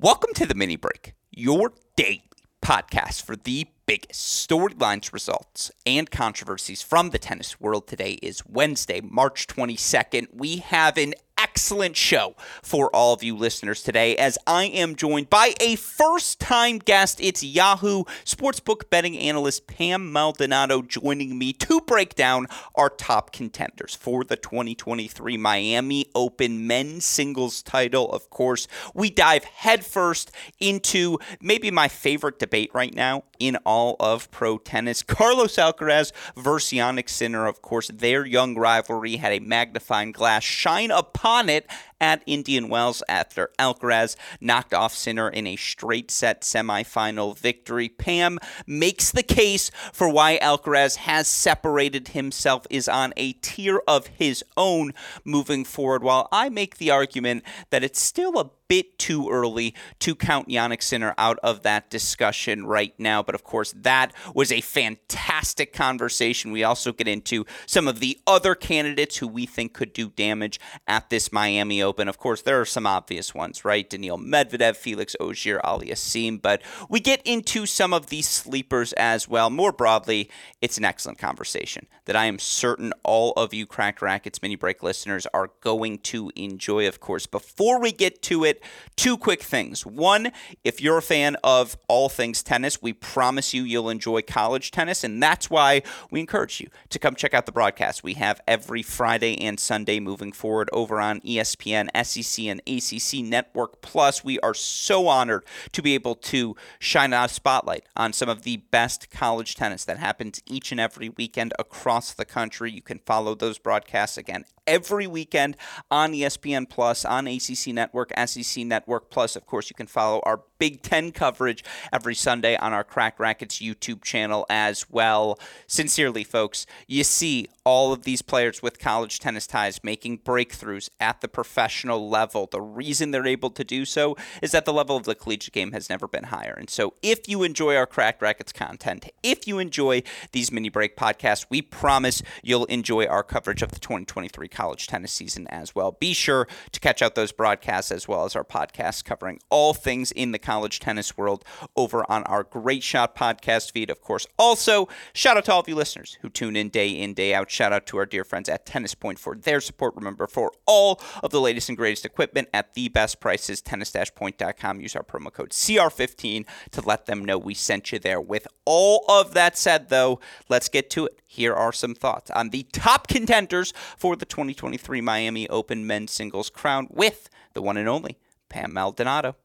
[0.00, 2.22] Welcome to the mini break, your daily
[2.62, 7.88] podcast for the biggest storylines, results, and controversies from the tennis world.
[7.88, 10.28] Today is Wednesday, March 22nd.
[10.32, 15.30] We have an excellent show for all of you listeners today as I am joined
[15.30, 17.20] by a first time guest.
[17.20, 23.94] It's Yahoo Sportsbook betting analyst Pam Maldonado joining me to break down our top contenders
[23.94, 28.10] for the 2023 Miami Open men's singles title.
[28.10, 34.28] Of course, we dive headfirst into maybe my favorite debate right now in all of
[34.32, 37.46] pro tennis Carlos Alcaraz versus Jannik Sinner.
[37.46, 41.66] Of course, their young rivalry had a magnifying glass shine upon upon it
[42.00, 47.88] at Indian Wells after Alcaraz knocked off Sinner in a straight set semifinal victory.
[47.88, 54.06] Pam makes the case for why Alcaraz has separated himself, is on a tier of
[54.08, 54.92] his own
[55.24, 60.14] moving forward, while I make the argument that it's still a bit too early to
[60.14, 63.22] count Jannik Sinner out of that discussion right now.
[63.22, 66.52] But of course, that was a fantastic conversation.
[66.52, 70.60] We also get into some of the other candidates who we think could do damage
[70.86, 72.06] at this Miami Open.
[72.06, 73.88] Of course, there are some obvious ones, right?
[73.88, 76.42] Daniil Medvedev, Felix Auger, Aliassime.
[76.42, 76.60] But
[76.90, 79.48] we get into some of these sleepers as well.
[79.48, 84.42] More broadly, it's an excellent conversation that I am certain all of you Crack Racquets
[84.42, 87.26] mini break listeners are going to enjoy, of course.
[87.26, 88.62] Before we get to it,
[88.96, 89.86] two quick things.
[89.86, 90.32] One,
[90.64, 95.04] if you're a fan of all things tennis, we promise you you'll enjoy college tennis,
[95.04, 98.82] and that's why we encourage you to come check out the broadcast we have every
[98.82, 104.24] Friday and Sunday moving forward over on ESPN, SEC, and ACC Network Plus.
[104.24, 108.58] We are so honored to be able to shine a spotlight on some of the
[108.58, 112.70] best college tennis that happens each and every weekend across the country.
[112.70, 115.56] You can follow those broadcasts again every weekend
[115.90, 119.34] on ESPN Plus, on ACC Network, SEC Network Plus.
[119.34, 123.60] Of course, you can follow our Big Ten coverage every Sunday on our Cracked Racquets
[123.60, 125.38] YouTube channel as well.
[125.66, 131.20] Sincerely, folks, you see all of these players with college tennis ties making breakthroughs at
[131.20, 132.48] the professional level.
[132.50, 135.72] The reason they're able to do so is that the level of the collegiate game
[135.72, 136.54] has never been higher.
[136.58, 140.02] And so, if you enjoy our Cracked Racquets content, if you enjoy
[140.32, 145.12] these mini break podcasts, we promise you'll enjoy our coverage of the 2023 college tennis
[145.12, 145.92] season as well.
[145.92, 150.12] Be sure to catch out those broadcasts as well as our podcasts covering all things
[150.12, 151.44] in the college tennis world
[151.76, 153.90] over on our Great Shot podcast feed.
[153.90, 157.14] Of course, also shout out to all of you listeners who tune in day in,
[157.14, 157.50] day out.
[157.50, 159.94] Shout out to our dear friends at Tennis Point for their support.
[159.96, 164.80] Remember, for all of the latest and greatest equipment at the best prices, tennis-point.com.
[164.80, 168.20] Use our promo code CR15 to let them know we sent you there.
[168.20, 170.20] With all of that said, though,
[170.50, 171.22] let's get to it.
[171.26, 176.50] Here are some thoughts on the top contenders for the 2023 Miami Open men's singles
[176.50, 178.18] crown with the one and only
[178.50, 179.36] Pam Maldonado.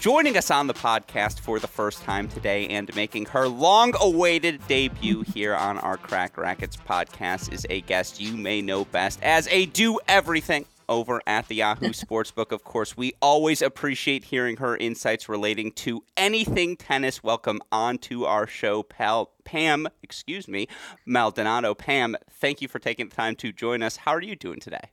[0.00, 4.64] Joining us on the podcast for the first time today and making her long awaited
[4.68, 9.48] debut here on our Crack Racquets podcast is a guest you may know best as
[9.48, 12.52] a do everything over at the Yahoo Sportsbook.
[12.52, 17.24] Of course, we always appreciate hearing her insights relating to anything tennis.
[17.24, 19.32] Welcome on to our show, pal.
[19.44, 20.68] Pam, excuse me,
[21.06, 21.74] Maldonado.
[21.74, 23.96] Pam, thank you for taking the time to join us.
[23.96, 24.90] How are you doing today?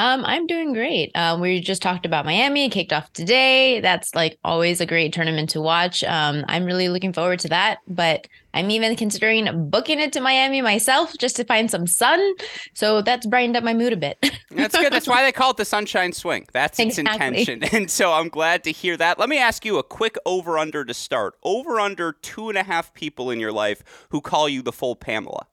[0.00, 1.10] Um, I'm doing great.
[1.14, 3.80] Um, we just talked about Miami, kicked off today.
[3.80, 6.02] That's like always a great tournament to watch.
[6.04, 7.80] Um, I'm really looking forward to that.
[7.86, 12.32] But I'm even considering booking it to Miami myself just to find some sun.
[12.72, 14.16] So that's brightened up my mood a bit.
[14.50, 14.90] that's good.
[14.90, 16.46] That's why they call it the Sunshine Swing.
[16.54, 17.40] That's its exactly.
[17.40, 17.62] intention.
[17.80, 19.18] And so I'm glad to hear that.
[19.18, 21.34] Let me ask you a quick over under to start.
[21.42, 24.96] Over under two and a half people in your life who call you the full
[24.96, 25.46] Pamela.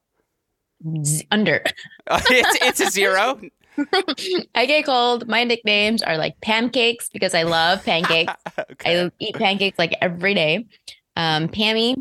[1.04, 1.64] Z- under.
[2.10, 3.42] it's, it's a zero.
[4.56, 5.28] I get cold.
[5.28, 8.34] My nicknames are like pancakes because I love pancakes.
[8.72, 9.04] okay.
[9.04, 10.68] I eat pancakes like every day.
[11.16, 11.96] Um, Pammy,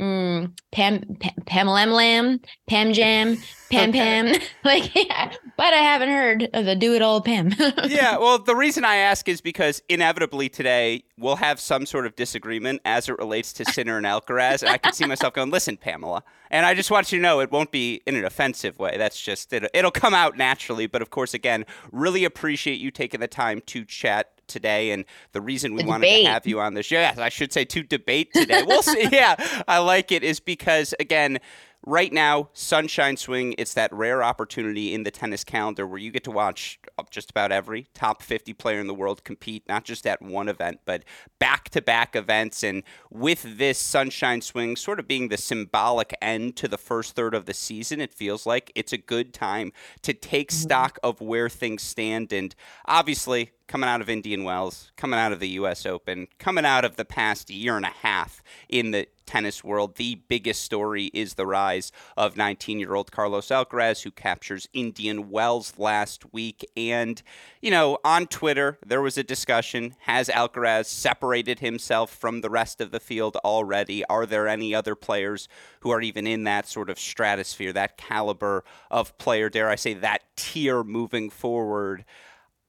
[0.00, 3.36] mm, Pam, Pam, Pam Lam Lam, Pam Jam,
[3.70, 4.34] Pam Pam.
[4.64, 7.52] like, yeah, but I haven't heard of the Do It All Pam.
[7.86, 12.16] yeah, well, the reason I ask is because inevitably today we'll have some sort of
[12.16, 15.76] disagreement as it relates to Sinner and Alcaraz, and I can see myself going, "Listen,
[15.76, 18.96] Pamela," and I just want you to know it won't be in an offensive way.
[18.96, 20.86] That's just it, it'll come out naturally.
[20.86, 25.40] But of course, again, really appreciate you taking the time to chat today and the
[25.40, 26.26] reason we wanted debate.
[26.26, 29.08] to have you on the show yes, i should say to debate today we'll see
[29.12, 29.34] yeah
[29.66, 31.38] i like it is because again
[31.86, 36.24] right now sunshine swing it's that rare opportunity in the tennis calendar where you get
[36.24, 36.78] to watch
[37.10, 40.80] just about every top 50 player in the world compete not just at one event
[40.84, 41.04] but
[41.38, 42.62] back to back events.
[42.62, 47.34] And with this sunshine swing sort of being the symbolic end to the first third
[47.34, 49.72] of the season it feels like it's a good time
[50.02, 50.62] to take mm-hmm.
[50.62, 52.32] stock of where things stand.
[52.32, 52.54] And
[52.86, 55.86] obviously coming out of Indian Wells, coming out of the U.S.
[55.86, 60.20] Open, coming out of the past year and a half in the tennis world, the
[60.28, 65.74] biggest story is the rise of 19 year old Carlos Alcaraz, who captures Indian Wells
[65.78, 66.64] last week.
[66.76, 67.22] And,
[67.60, 72.80] you know, on Twitter, there was a discussion Has Alcaraz separated himself from the rest
[72.80, 74.04] of the field already?
[74.06, 75.48] Are there any other players
[75.80, 79.94] who are even in that sort of stratosphere, that caliber of player, dare I say,
[79.94, 82.04] that tier moving forward?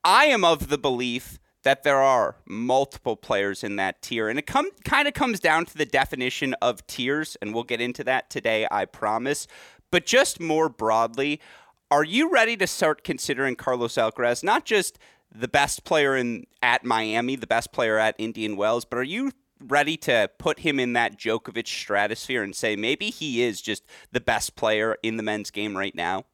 [0.07, 4.45] I am of the belief that there are multiple players in that tier, and it
[4.45, 8.29] come kind of comes down to the definition of tiers, and we'll get into that
[8.29, 9.47] today, I promise.
[9.89, 11.41] But just more broadly,
[11.89, 14.99] are you ready to start considering Carlos Alcaraz not just
[15.33, 19.31] the best player in at Miami, the best player at Indian Wells, but are you
[19.59, 24.21] ready to put him in that Djokovic stratosphere and say maybe he is just the
[24.21, 26.25] best player in the men's game right now?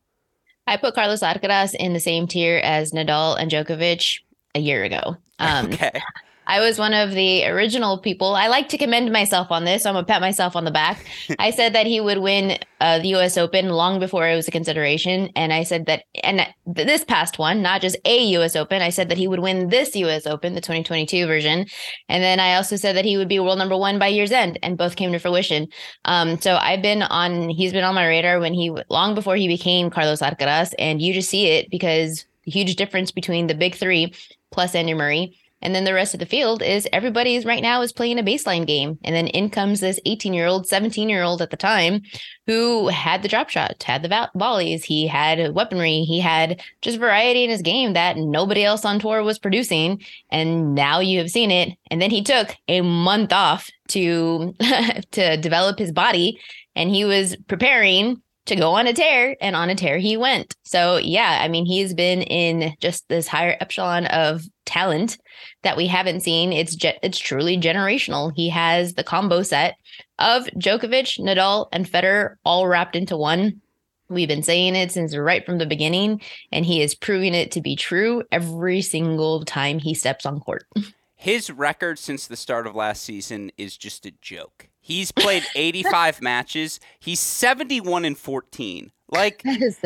[0.71, 4.21] I put Carlos Alcaraz in the same tier as Nadal and Djokovic
[4.55, 5.17] a year ago.
[5.41, 5.99] Um, okay.
[6.47, 8.35] I was one of the original people.
[8.35, 9.83] I like to commend myself on this.
[9.83, 11.05] So I'm gonna pat myself on the back.
[11.39, 13.37] I said that he would win uh, the U.S.
[13.37, 17.61] Open long before it was a consideration, and I said that, and this past one,
[17.61, 18.55] not just a U.S.
[18.55, 20.25] Open, I said that he would win this U.S.
[20.25, 21.67] Open, the 2022 version,
[22.09, 24.59] and then I also said that he would be world number one by year's end,
[24.63, 25.67] and both came to fruition.
[26.05, 27.49] Um, so I've been on.
[27.49, 31.13] He's been on my radar when he long before he became Carlos Alcaraz, and you
[31.13, 34.13] just see it because the huge difference between the big three
[34.51, 37.93] plus Andy Murray and then the rest of the field is everybody's right now is
[37.93, 38.97] playing a baseline game.
[39.03, 42.01] And then in comes this 18 year old, 17 year old at the time
[42.47, 47.43] who had the drop shot, had the volleys, he had weaponry, he had just variety
[47.43, 50.01] in his game that nobody else on tour was producing.
[50.29, 51.77] And now you have seen it.
[51.89, 54.53] And then he took a month off to
[55.11, 56.39] to develop his body
[56.75, 60.55] and he was preparing to go on a tear and on a tear he went.
[60.63, 65.17] So yeah, I mean he's been in just this higher echelon of talent
[65.63, 66.53] that we haven't seen.
[66.53, 68.31] It's ge- it's truly generational.
[68.35, 69.75] He has the combo set
[70.19, 73.61] of Djokovic, Nadal, and Federer all wrapped into one.
[74.09, 76.21] We've been saying it since right from the beginning,
[76.51, 80.65] and he is proving it to be true every single time he steps on court.
[81.15, 84.69] His record since the start of last season is just a joke.
[84.79, 86.79] He's played 85 matches.
[86.99, 88.91] He's 71 and 14.
[89.11, 89.77] Like at a,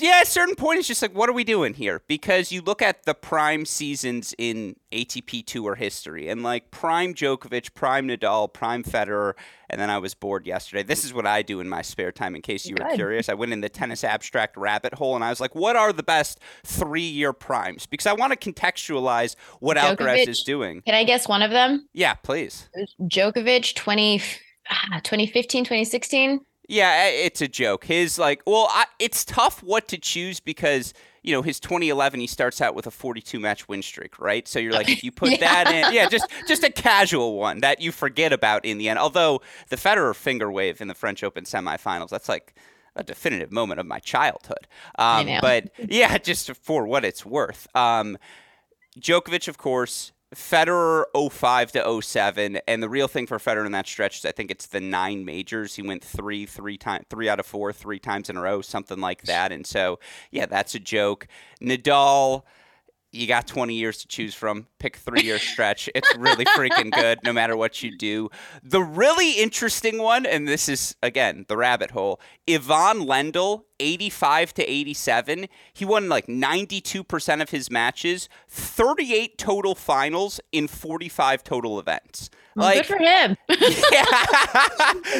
[0.00, 2.00] yeah, at a certain point, it's just like, what are we doing here?
[2.08, 7.74] Because you look at the prime seasons in ATP Tour history, and like prime Djokovic,
[7.74, 9.34] prime Nadal, prime Federer,
[9.68, 10.82] and then I was bored yesterday.
[10.82, 12.34] This is what I do in my spare time.
[12.34, 12.86] In case you Good.
[12.86, 15.76] were curious, I went in the tennis abstract rabbit hole, and I was like, what
[15.76, 17.84] are the best three-year primes?
[17.84, 20.80] Because I want to contextualize what Djokovic, Alcaraz is doing.
[20.80, 21.86] Can I guess one of them?
[21.92, 22.70] Yeah, please.
[23.02, 24.22] Djokovic, 20,
[24.70, 26.40] ah, 2015, 2016.
[26.70, 27.84] Yeah, it's a joke.
[27.84, 32.26] His like, well, I, it's tough what to choose because you know his 2011 he
[32.28, 34.46] starts out with a 42 match win streak, right?
[34.46, 35.64] So you're like, if you put yeah.
[35.64, 39.00] that in, yeah, just just a casual one that you forget about in the end.
[39.00, 42.54] Although the Federer finger wave in the French Open semifinals, that's like
[42.94, 44.68] a definitive moment of my childhood.
[44.96, 47.66] Um, but yeah, just for what it's worth.
[47.74, 48.16] Um,
[48.98, 53.88] Djokovic, of course, Federer 05 to 07 and the real thing for Federer in that
[53.88, 55.74] stretch is I think it's the nine majors.
[55.74, 59.00] He went 3 3 times 3 out of 4 3 times in a row something
[59.00, 59.98] like that and so
[60.30, 61.26] yeah that's a joke.
[61.60, 62.44] Nadal
[63.12, 64.66] you got 20 years to choose from.
[64.78, 65.88] Pick three year stretch.
[65.94, 68.30] It's really freaking good no matter what you do.
[68.62, 74.70] The really interesting one, and this is, again, the rabbit hole Ivan Lendl, 85 to
[74.70, 75.46] 87.
[75.72, 82.30] He won like 92% of his matches, 38 total finals in 45 total events.
[82.56, 83.36] Like, Good for him.
[83.48, 83.56] Yeah.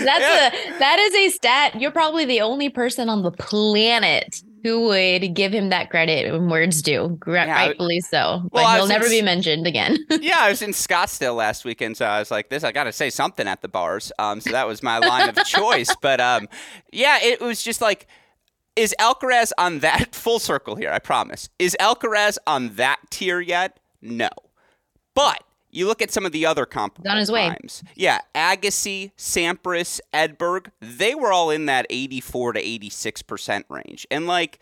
[0.04, 0.50] That's yeah.
[0.52, 1.80] a that is a stat.
[1.80, 6.48] You're probably the only person on the planet who would give him that credit when
[6.48, 8.42] words due, yeah, rightfully so.
[8.44, 9.98] But well, he'll never in, be mentioned again.
[10.20, 12.92] yeah, I was in Scottsdale last weekend, so I was like, "This, I got to
[12.92, 15.94] say something at the bars." Um, so that was my line of choice.
[16.00, 16.48] But um,
[16.92, 18.06] yeah, it was just like,
[18.76, 20.90] is Alcaraz on that full circle here?
[20.90, 21.48] I promise.
[21.58, 23.78] Is Alcaraz on that tier yet?
[24.02, 24.30] No,
[25.14, 27.82] but you look at some of the other comparable on his times.
[27.84, 27.92] Way.
[27.96, 34.06] Yeah, Agassi, Sampras, Edberg, they were all in that 84 to 86% range.
[34.10, 34.58] And like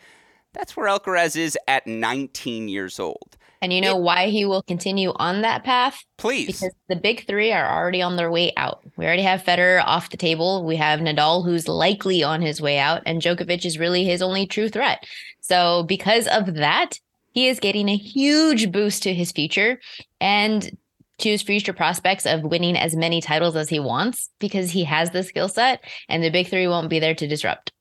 [0.53, 3.37] that's where Alcaraz is at 19 years old.
[3.61, 6.01] And you know it, why he will continue on that path?
[6.17, 6.47] Please.
[6.47, 8.81] Because the big 3 are already on their way out.
[8.95, 10.65] We already have Federer off the table.
[10.65, 14.47] We have Nadal who's likely on his way out and Djokovic is really his only
[14.47, 15.03] true threat.
[15.41, 16.99] So because of that,
[17.31, 19.79] he is getting a huge boost to his future
[20.19, 20.71] and
[21.23, 25.23] his future prospects of winning as many titles as he wants because he has the
[25.23, 27.71] skill set and the big three won't be there to disrupt.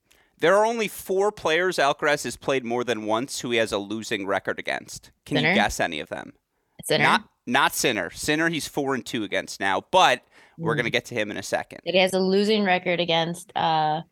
[0.41, 3.79] There are only four players Alcaraz has played more than once who he has a
[3.79, 5.11] losing record against.
[5.25, 5.49] Can Sinner?
[5.51, 6.33] you guess any of them?
[6.85, 7.05] Sinner?
[7.05, 8.11] Not not Sinner.
[8.11, 10.23] Sinner he's four and two against now, but
[10.57, 10.79] we're mm.
[10.79, 11.81] gonna get to him in a second.
[11.85, 14.03] That he has a losing record against uh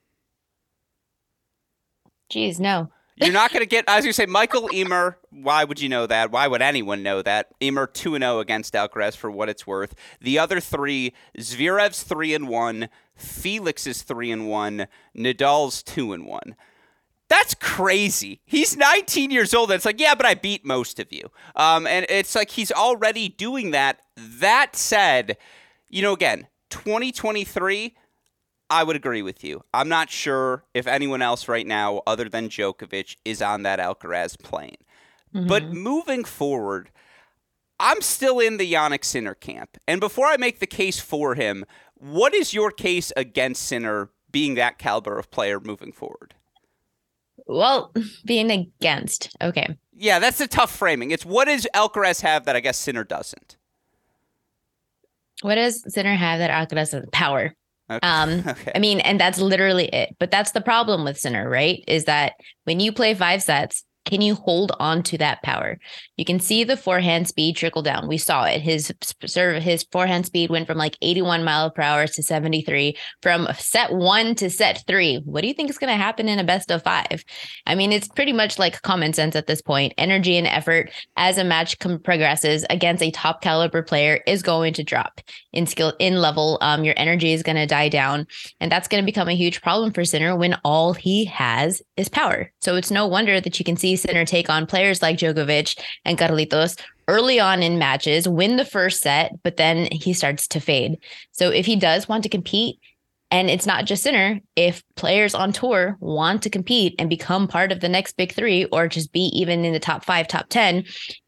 [2.29, 2.91] Geez, no.
[3.17, 3.87] You're not going to get.
[3.87, 5.19] Going to say Michael Ymer.
[5.31, 6.31] Why would you know that?
[6.31, 7.49] Why would anyone know that?
[7.61, 9.95] Ymer two and zero oh against Alcaraz for what it's worth.
[10.21, 16.57] The other three: Zverev's three and one, Felix's three and one, Nadal's two and one.
[17.29, 18.41] That's crazy.
[18.45, 19.71] He's 19 years old.
[19.71, 21.31] And it's like, yeah, but I beat most of you.
[21.57, 23.99] Um, and it's like he's already doing that.
[24.17, 25.37] That said,
[25.89, 27.97] you know, again, 2023
[28.69, 29.63] I would agree with you.
[29.73, 34.39] I'm not sure if anyone else right now, other than Djokovic, is on that Alcaraz
[34.39, 34.77] plane.
[35.35, 35.47] Mm-hmm.
[35.47, 36.91] But moving forward,
[37.79, 39.77] I'm still in the Jannik Sinner camp.
[39.87, 44.55] And before I make the case for him, what is your case against Sinner being
[44.55, 46.35] that caliber of player moving forward?
[47.47, 47.93] Well,
[48.25, 49.37] being against.
[49.41, 49.77] Okay.
[49.93, 51.11] Yeah, that's a tough framing.
[51.11, 53.57] It's what does Alcaraz have that I guess Sinner doesn't?
[55.43, 57.05] What does Sinner have that Alcaraz has?
[57.13, 57.55] Power.
[57.91, 58.07] Okay.
[58.07, 58.73] Um, okay.
[58.75, 60.17] I mean, and that's literally it.
[60.19, 61.83] But that's the problem with Sinner, right?
[61.87, 65.79] Is that when you play five sets, can you hold on to that power?
[66.17, 68.09] You can see the forehand speed trickle down.
[68.09, 68.63] We saw it.
[68.63, 68.95] His
[69.27, 73.93] serve, his forehand speed went from like 81 mile per hour to 73 from set
[73.93, 75.17] one to set three.
[75.25, 77.25] What do you think is going to happen in a best of five?
[77.67, 79.93] I mean, it's pretty much like common sense at this point.
[79.99, 84.73] Energy and effort as a match com- progresses against a top caliber player is going
[84.75, 85.21] to drop
[85.53, 86.59] in skill, in level.
[86.61, 88.29] Um, your energy is going to die down,
[88.61, 92.09] and that's going to become a huge problem for Sinner when all he has is
[92.09, 92.53] power.
[92.61, 96.19] So it's no wonder that you can see Sinner take on players like Djokovic and
[96.19, 100.99] Carlitos early on in matches, win the first set, but then he starts to fade.
[101.33, 102.79] So if he does want to compete,
[103.31, 107.73] and it's not just Sinner, if players on tour want to compete and become part
[107.73, 110.85] of the next big three, or just be even in the top five, top ten,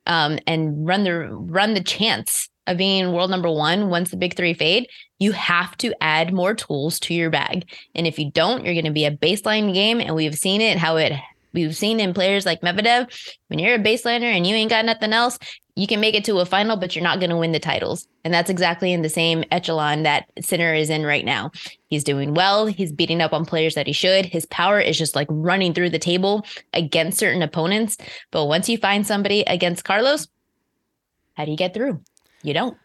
[0.07, 4.37] um, and run the run the chance of being world number one once the big
[4.37, 4.87] three fade,
[5.19, 7.69] you have to add more tools to your bag.
[7.95, 10.01] And if you don't, you're going to be a baseline game.
[10.01, 11.13] And we've seen it how it
[11.53, 13.11] we've seen in players like Medvedev,
[13.49, 15.39] when you're a baseliner and you ain't got nothing else,
[15.79, 18.09] you can make it to a final, but you're not going to win the titles.
[18.25, 21.53] And that's exactly in the same echelon that Sinner is in right now.
[21.87, 22.67] He's doing well.
[22.67, 24.27] He's beating up on players that he should.
[24.27, 27.97] His power is just like running through the table against certain opponents.
[28.33, 30.27] But once you find somebody against Carlos,
[31.35, 32.03] how do you get through?
[32.43, 32.77] You don't.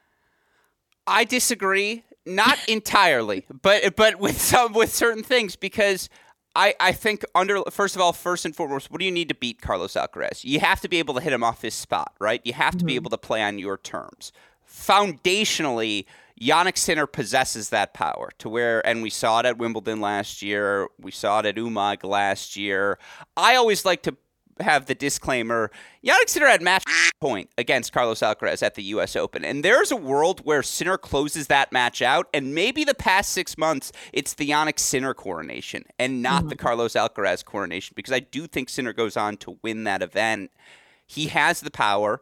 [1.08, 6.10] I disagree, not entirely, but but with some with certain things because
[6.56, 9.36] I, I think under first of all, first and foremost, what do you need to
[9.36, 10.44] beat Carlos Alcaraz?
[10.44, 12.42] You have to be able to hit him off his spot, right?
[12.44, 12.88] You have to mm-hmm.
[12.88, 14.32] be able to play on your terms.
[14.70, 16.06] Foundationally,
[16.40, 20.88] Jannik Sinner possesses that power to where, and we saw it at Wimbledon last year.
[21.00, 23.00] We saw it at Umag last year.
[23.38, 24.16] I always like to
[24.60, 25.72] have the disclaimer
[26.06, 26.84] Jannik Sinner had match
[27.20, 29.16] point against Carlos Alcaraz at the U.S.
[29.16, 29.46] Open.
[29.46, 32.28] And there's a world where Sinner closes that match out.
[32.34, 36.50] And maybe the past six months, it's the Jannik Sinner coronation and not mm-hmm.
[36.50, 40.52] the Carlos Alcaraz coronation because I do think Sinner goes on to win that event.
[41.06, 42.22] He has the power.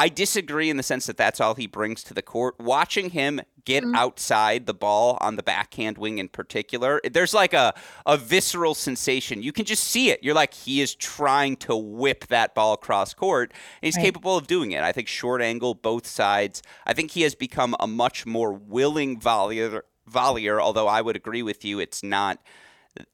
[0.00, 2.58] I disagree in the sense that that's all he brings to the court.
[2.58, 3.94] Watching him get mm-hmm.
[3.94, 7.74] outside the ball on the backhand wing in particular, there's like a,
[8.06, 9.42] a visceral sensation.
[9.42, 10.20] You can just see it.
[10.22, 14.06] You're like, he is trying to whip that ball across court, and he's right.
[14.06, 14.82] capable of doing it.
[14.82, 16.62] I think short angle, both sides.
[16.86, 21.42] I think he has become a much more willing volleyer, volleyer although I would agree
[21.42, 22.38] with you, it's not–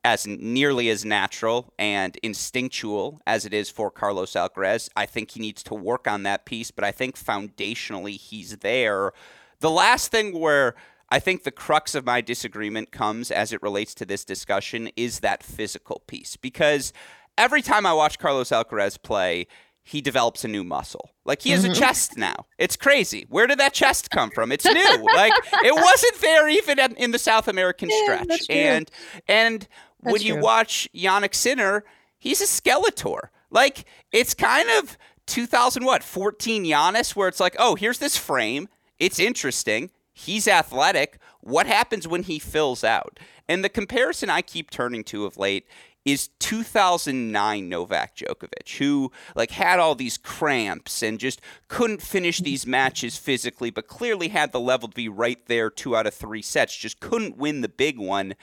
[0.04, 4.88] as nearly as natural and instinctual as it is for Carlos Alcaraz.
[4.96, 9.12] I think he needs to work on that piece, but I think foundationally he's there.
[9.60, 10.74] The last thing where
[11.08, 15.20] I think the crux of my disagreement comes as it relates to this discussion is
[15.20, 16.92] that physical piece because
[17.38, 19.46] every time I watch Carlos Alcaraz play,
[19.86, 21.12] he develops a new muscle.
[21.24, 21.70] Like he has mm-hmm.
[21.70, 22.46] a chest now.
[22.58, 23.24] It's crazy.
[23.28, 24.50] Where did that chest come from?
[24.50, 25.06] It's new.
[25.14, 25.32] like
[25.64, 28.50] it wasn't there even in the South American yeah, stretch.
[28.50, 28.90] And
[29.28, 29.68] and
[30.02, 30.34] that's when true.
[30.34, 31.84] you watch Jannik Sinner,
[32.18, 33.28] he's a Skeletor.
[33.50, 38.68] Like it's kind of 2000 what 14 Giannis where it's like, "Oh, here's this frame.
[38.98, 39.90] It's interesting.
[40.12, 41.18] He's athletic.
[41.42, 45.64] What happens when he fills out?" And the comparison I keep turning to of late
[46.06, 52.64] is 2009 Novak Djokovic, who like had all these cramps and just couldn't finish these
[52.64, 56.42] matches physically, but clearly had the level to be right there, two out of three
[56.42, 58.36] sets, just couldn't win the big one,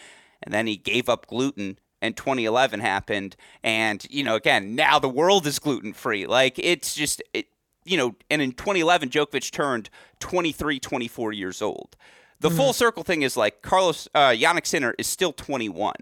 [0.43, 1.79] and then he gave up gluten.
[2.01, 6.27] And 2011 happened, and you know, again, now the world is gluten free.
[6.27, 7.47] Like it's just, it,
[7.85, 9.89] you know, and in 2011, Djokovic turned
[10.19, 11.95] 23, 24 years old.
[12.41, 12.57] The mm-hmm.
[12.57, 15.93] full circle thing is like Carlos uh, Jannik Sinner is still 21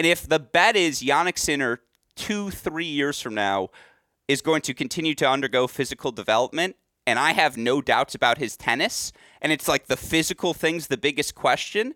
[0.00, 1.82] and if the bet is Jannik Sinner
[2.16, 3.68] two, three years from now
[4.28, 6.76] is going to continue to undergo physical development,
[7.06, 10.96] and I have no doubts about his tennis, and it's like the physical thing's the
[10.96, 11.92] biggest question,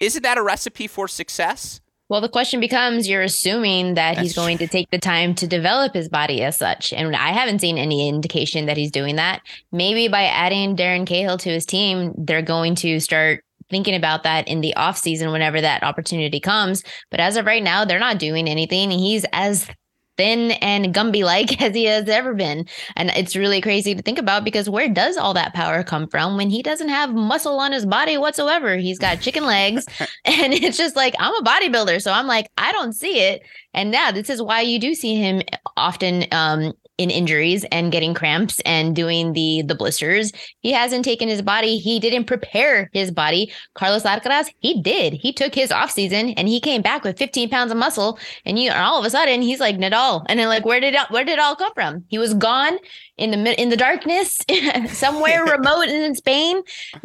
[0.00, 1.80] isn't that a recipe for success?
[2.10, 5.46] Well, the question becomes you're assuming that That's he's going to take the time to
[5.46, 6.92] develop his body as such.
[6.92, 9.40] And I haven't seen any indication that he's doing that.
[9.72, 14.46] Maybe by adding Darren Cahill to his team, they're going to start thinking about that
[14.48, 16.82] in the off season whenever that opportunity comes.
[17.10, 18.90] But as of right now, they're not doing anything.
[18.90, 19.68] He's as
[20.16, 22.66] thin and Gumby like as he has ever been.
[22.96, 26.36] And it's really crazy to think about because where does all that power come from
[26.36, 28.76] when he doesn't have muscle on his body whatsoever?
[28.76, 29.86] He's got chicken legs.
[30.24, 32.02] and it's just like, I'm a bodybuilder.
[32.02, 33.42] So I'm like, I don't see it.
[33.74, 35.42] And now this is why you do see him
[35.76, 40.32] often um, in injuries and getting cramps and doing the the blisters.
[40.60, 41.76] He hasn't taken his body.
[41.76, 43.52] He didn't prepare his body.
[43.74, 45.12] Carlos Alcaraz, he did.
[45.12, 48.18] He took his off season and he came back with 15 pounds of muscle.
[48.44, 50.24] And you, and all of a sudden, he's like Nadal.
[50.28, 52.04] And then like, where did it, where did it all come from?
[52.08, 52.78] He was gone
[53.18, 54.38] in the in the darkness,
[54.88, 56.62] somewhere remote in Spain,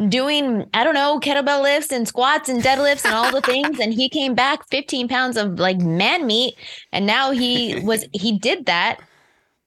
[0.10, 3.80] doing I don't know kettlebell lifts and squats and deadlifts and all the things.
[3.80, 6.56] And he came back 15 pounds of like man meat.
[6.92, 9.00] And now he was he did that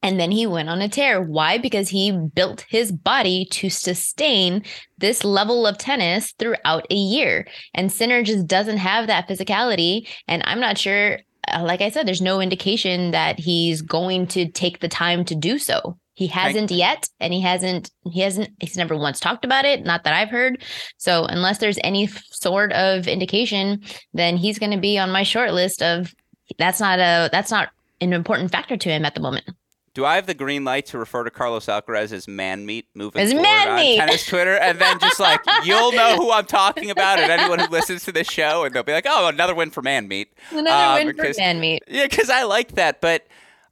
[0.05, 1.23] and then he went on a tear.
[1.23, 1.57] Why?
[1.57, 4.63] Because he built his body to sustain
[4.99, 7.49] this level of tennis throughout a year.
[7.73, 10.07] And Sinner just doesn't have that physicality.
[10.29, 14.47] And I'm not sure, uh, like I said, there's no indication that he's going to
[14.51, 15.99] take the time to do so.
[16.13, 20.05] He hasn't yet, and he hasn't, he hasn't, he's never once talked about it, not
[20.05, 20.63] that I've heard.
[20.99, 25.55] So unless there's any sort of indication, then he's going to be on my short
[25.55, 26.15] list of
[26.59, 27.71] that's not a, that's not
[28.03, 29.47] an important factor to him at the moment.
[29.95, 33.23] Do I have the green light to refer to Carlos Alcaraz as man meat moving
[33.23, 33.97] as forward man on meat.
[33.97, 37.69] tennis Twitter, and then just like you'll know who I'm talking about, and anyone who
[37.69, 40.71] listens to this show, and they'll be like, "Oh, another win for man meat." Another
[40.71, 41.85] uh, win because, for man meat.
[41.87, 43.01] Yeah, because I like that.
[43.01, 43.29] But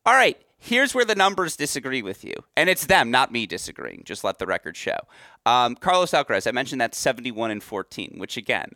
[0.06, 4.02] all right, here's where the numbers disagree with you, and it's them, not me, disagreeing.
[4.04, 4.98] Just let the record show.
[5.44, 8.70] Um, Carlos Alcaraz, I mentioned that 71 and 14, which again,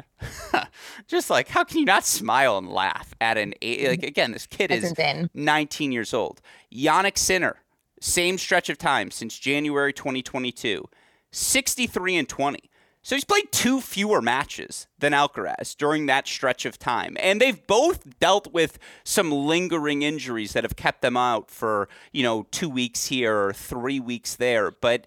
[1.07, 3.89] just like how can you not smile and laugh at an eight?
[3.89, 5.31] Like again, this kid That's is insane.
[5.35, 6.41] 19 years old.
[6.75, 7.63] Jannik Sinner,
[8.01, 10.89] same stretch of time since January 2022,
[11.31, 12.71] 63 and 20.
[13.07, 17.17] So he's played two fewer matches than Alcaraz during that stretch of time.
[17.21, 22.25] And they've both dealt with some lingering injuries that have kept them out for, you
[22.25, 24.73] know, two weeks here or three weeks there.
[24.73, 25.07] But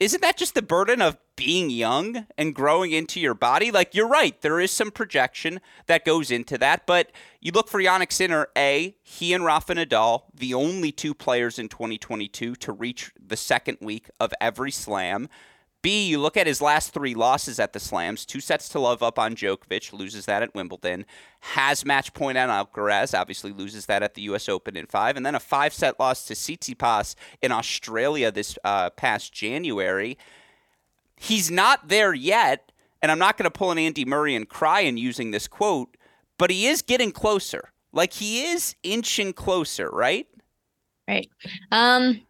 [0.00, 3.70] isn't that just the burden of being young and growing into your body?
[3.70, 4.40] Like, you're right.
[4.40, 6.86] There is some projection that goes into that.
[6.86, 11.58] But you look for Jannik Sinner, A, he and Rafa Nadal, the only two players
[11.58, 15.28] in 2022 to reach the second week of every slam.
[15.82, 19.02] B, you look at his last three losses at the Slams, two sets to love
[19.02, 21.06] up on Djokovic, loses that at Wimbledon,
[21.40, 24.48] has match point on Alcaraz, obviously loses that at the U.S.
[24.48, 28.90] Open in five, and then a five set loss to Tsitsipas in Australia this uh,
[28.90, 30.18] past January.
[31.16, 34.80] He's not there yet, and I'm not going to pull an Andy Murray and cry
[34.80, 35.96] in using this quote,
[36.36, 37.72] but he is getting closer.
[37.92, 40.26] Like he is inching closer, right?
[41.08, 41.28] Right.
[41.72, 42.20] Um,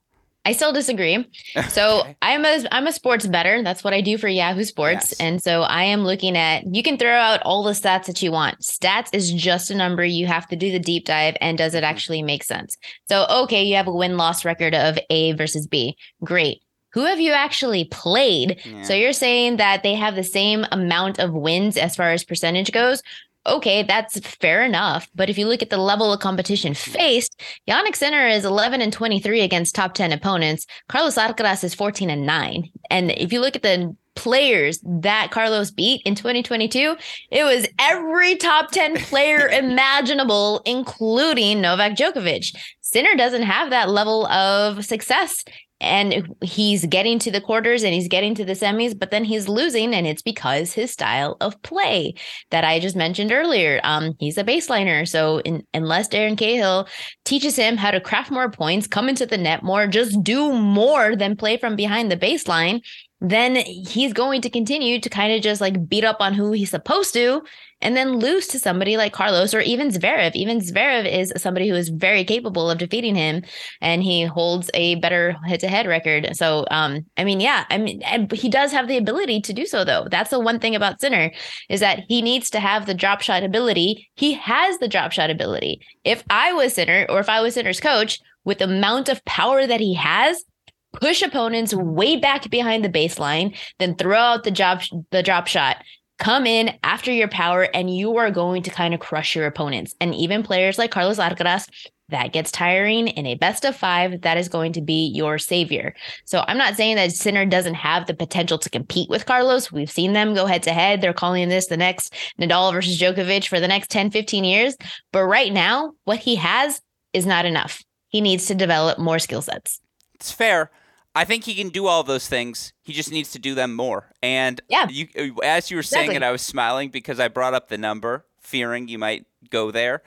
[0.44, 1.26] I still disagree.
[1.68, 2.16] So okay.
[2.22, 3.62] I'm a I'm a sports better.
[3.62, 5.10] That's what I do for Yahoo Sports.
[5.10, 5.20] Yes.
[5.20, 8.32] And so I am looking at you can throw out all the stats that you
[8.32, 8.60] want.
[8.60, 10.04] Stats is just a number.
[10.04, 11.84] You have to do the deep dive and does it mm-hmm.
[11.86, 12.76] actually make sense?
[13.08, 15.96] So okay, you have a win-loss record of A versus B.
[16.24, 16.62] Great.
[16.92, 18.60] Who have you actually played?
[18.64, 18.82] Yeah.
[18.82, 22.72] So you're saying that they have the same amount of wins as far as percentage
[22.72, 23.02] goes.
[23.46, 25.08] Okay, that's fair enough.
[25.14, 28.92] But if you look at the level of competition faced, Jannik Sinner is 11 and
[28.92, 30.66] 23 against top 10 opponents.
[30.88, 32.70] Carlos Alcaraz is 14 and 9.
[32.90, 36.96] And if you look at the players that Carlos beat in 2022,
[37.30, 42.54] it was every top 10 player imaginable, including Novak Djokovic.
[42.80, 45.44] Sinner doesn't have that level of success
[45.80, 49.48] and he's getting to the quarters and he's getting to the semis, but then he's
[49.48, 52.14] losing, and it's because his style of play
[52.50, 53.80] that I just mentioned earlier.
[53.82, 56.86] Um, he's a baseliner, so in, unless Darren Cahill
[57.24, 61.16] teaches him how to craft more points, come into the net more, just do more
[61.16, 62.82] than play from behind the baseline,
[63.20, 66.70] then he's going to continue to kind of just like beat up on who he's
[66.70, 67.42] supposed to
[67.82, 70.34] and then lose to somebody like Carlos or even Zverev.
[70.34, 73.42] Even Zverev is somebody who is very capable of defeating him
[73.80, 76.34] and he holds a better head to head record.
[76.34, 78.02] So, um, I mean, yeah, I mean,
[78.32, 80.06] he does have the ability to do so, though.
[80.10, 81.30] That's the one thing about Sinner
[81.68, 84.10] is that he needs to have the drop shot ability.
[84.14, 85.80] He has the drop shot ability.
[86.04, 89.66] If I was Sinner or if I was Sinner's coach, with the amount of power
[89.66, 90.42] that he has,
[90.92, 95.78] push opponents way back behind the baseline, then throw out the drop the drop shot
[96.20, 99.94] come in after your power and you are going to kind of crush your opponents.
[100.00, 101.66] And even players like Carlos Alcaraz,
[102.10, 105.94] that gets tiring in a best of five, that is going to be your savior.
[106.24, 109.72] So I'm not saying that Sinner doesn't have the potential to compete with Carlos.
[109.72, 111.00] We've seen them go head to head.
[111.00, 114.76] They're calling this the next Nadal versus Djokovic for the next 10, 15 years.
[115.12, 117.82] But right now, what he has is not enough.
[118.08, 119.80] He needs to develop more skill sets.
[120.14, 120.70] It's fair.
[121.14, 122.72] I think he can do all those things.
[122.82, 124.12] He just needs to do them more.
[124.22, 124.86] And yeah.
[124.88, 125.08] you,
[125.42, 126.26] as you were saying exactly.
[126.26, 130.02] it, I was smiling because I brought up the number, fearing you might go there.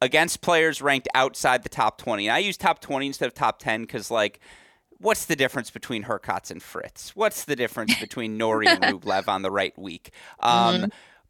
[0.00, 2.28] Against players ranked outside the top 20.
[2.28, 4.40] And I use top 20 instead of top 10 because, like,
[4.98, 7.14] what's the difference between Hurkacz and Fritz?
[7.16, 10.10] What's the difference between Norrie and Rublev on the right week?
[10.40, 10.84] Um, mm-hmm.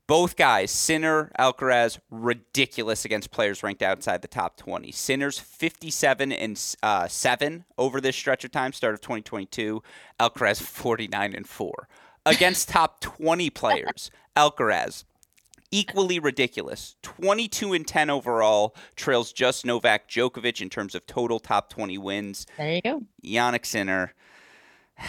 [0.08, 4.90] Both guys, Sinner, Alcaraz, ridiculous against players ranked outside the top 20.
[4.90, 9.82] Sinner's 57 and uh, 7 over this stretch of time, start of 2022.
[10.18, 11.88] Alcaraz 49 and 4.
[12.24, 15.04] Against top 20 players, Alcaraz
[15.70, 16.96] equally ridiculous.
[17.02, 22.46] 22 and 10 overall, trails just Novak Djokovic in terms of total top 20 wins.
[22.56, 23.02] There you go.
[23.22, 24.14] Jannik Sinner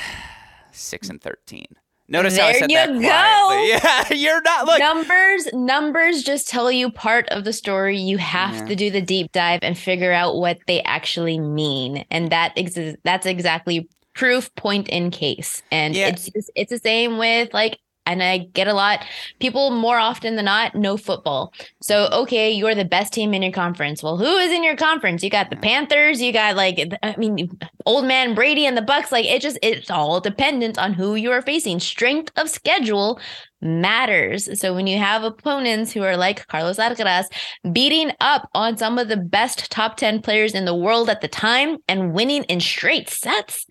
[0.74, 1.68] 6 and 13.
[2.10, 3.00] Notice there how I said you that go.
[3.00, 3.70] quietly.
[3.70, 5.54] Yeah, you're not like numbers.
[5.54, 7.98] Numbers just tell you part of the story.
[7.98, 8.66] You have yeah.
[8.66, 12.98] to do the deep dive and figure out what they actually mean, and that ex-
[13.04, 15.62] that's exactly proof point in case.
[15.72, 16.10] And yeah.
[16.10, 19.06] it's it's the same with like and I get a lot
[19.40, 21.54] people more often than not know football.
[21.82, 24.02] So okay, you're the best team in your conference.
[24.02, 25.24] Well, who is in your conference?
[25.24, 27.50] You got the Panthers, you got like I mean
[27.86, 31.32] old man Brady and the Bucs like it just it's all dependent on who you
[31.32, 31.80] are facing.
[31.80, 33.20] Strength of schedule
[33.62, 34.60] matters.
[34.60, 37.26] So when you have opponents who are like Carlos Alcaraz
[37.72, 41.28] beating up on some of the best top 10 players in the world at the
[41.28, 43.66] time and winning in straight sets,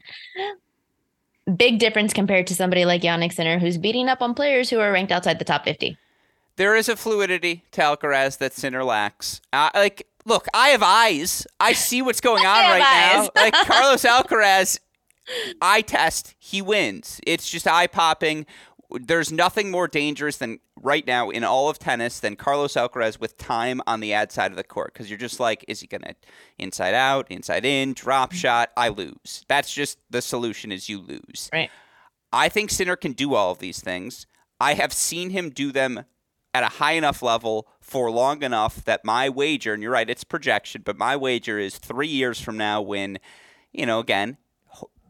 [1.56, 4.92] big difference compared to somebody like Jannik Sinner, who's beating up on players who are
[4.92, 5.96] ranked outside the top 50.
[6.56, 9.40] There is a fluidity to Alcaraz that Sinner lacks.
[9.52, 11.46] Uh, like, look, I have eyes.
[11.60, 12.78] I see what's going on right
[13.12, 13.28] now.
[13.34, 14.80] Like Carlos Alcaraz,
[15.62, 17.20] eye test, he wins.
[17.26, 18.44] It's just eye popping
[18.90, 23.36] there's nothing more dangerous than right now in all of tennis than Carlos Alcaraz with
[23.36, 26.14] time on the ad side of the court because you're just like, is he gonna
[26.58, 28.38] inside out, inside in, drop mm-hmm.
[28.38, 28.70] shot?
[28.76, 29.44] I lose.
[29.48, 31.50] That's just the solution is you lose.
[31.52, 31.70] Right.
[32.32, 34.26] I think Sinner can do all of these things.
[34.60, 36.04] I have seen him do them
[36.54, 40.24] at a high enough level for long enough that my wager, and you're right, it's
[40.24, 43.18] projection, but my wager is three years from now when,
[43.72, 44.38] you know, again,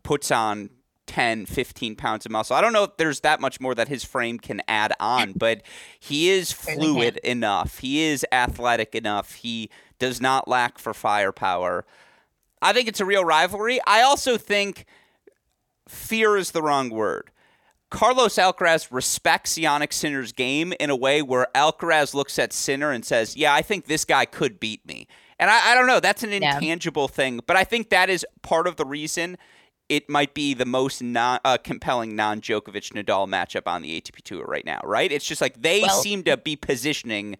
[0.03, 0.71] puts on
[1.09, 2.55] 10, 15 pounds of muscle.
[2.55, 5.62] I don't know if there's that much more that his frame can add on, but
[5.99, 7.79] he is fluid enough.
[7.79, 9.35] He is athletic enough.
[9.35, 11.85] He does not lack for firepower.
[12.62, 13.81] I think it's a real rivalry.
[13.87, 14.85] I also think
[15.88, 17.31] fear is the wrong word.
[17.90, 23.05] Carlos Alcaraz respects Jannik Sinner's game in a way where Alcaraz looks at Sinner and
[23.05, 25.09] says, Yeah, I think this guy could beat me.
[25.38, 27.16] And I, I don't know, that's an intangible yeah.
[27.16, 29.38] thing, but I think that is part of the reason
[29.88, 34.22] it might be the most non, uh, compelling non Djokovic Nadal matchup on the ATP
[34.22, 35.11] Tour right now, right?
[35.11, 37.37] It's just like they well, seem to be positioning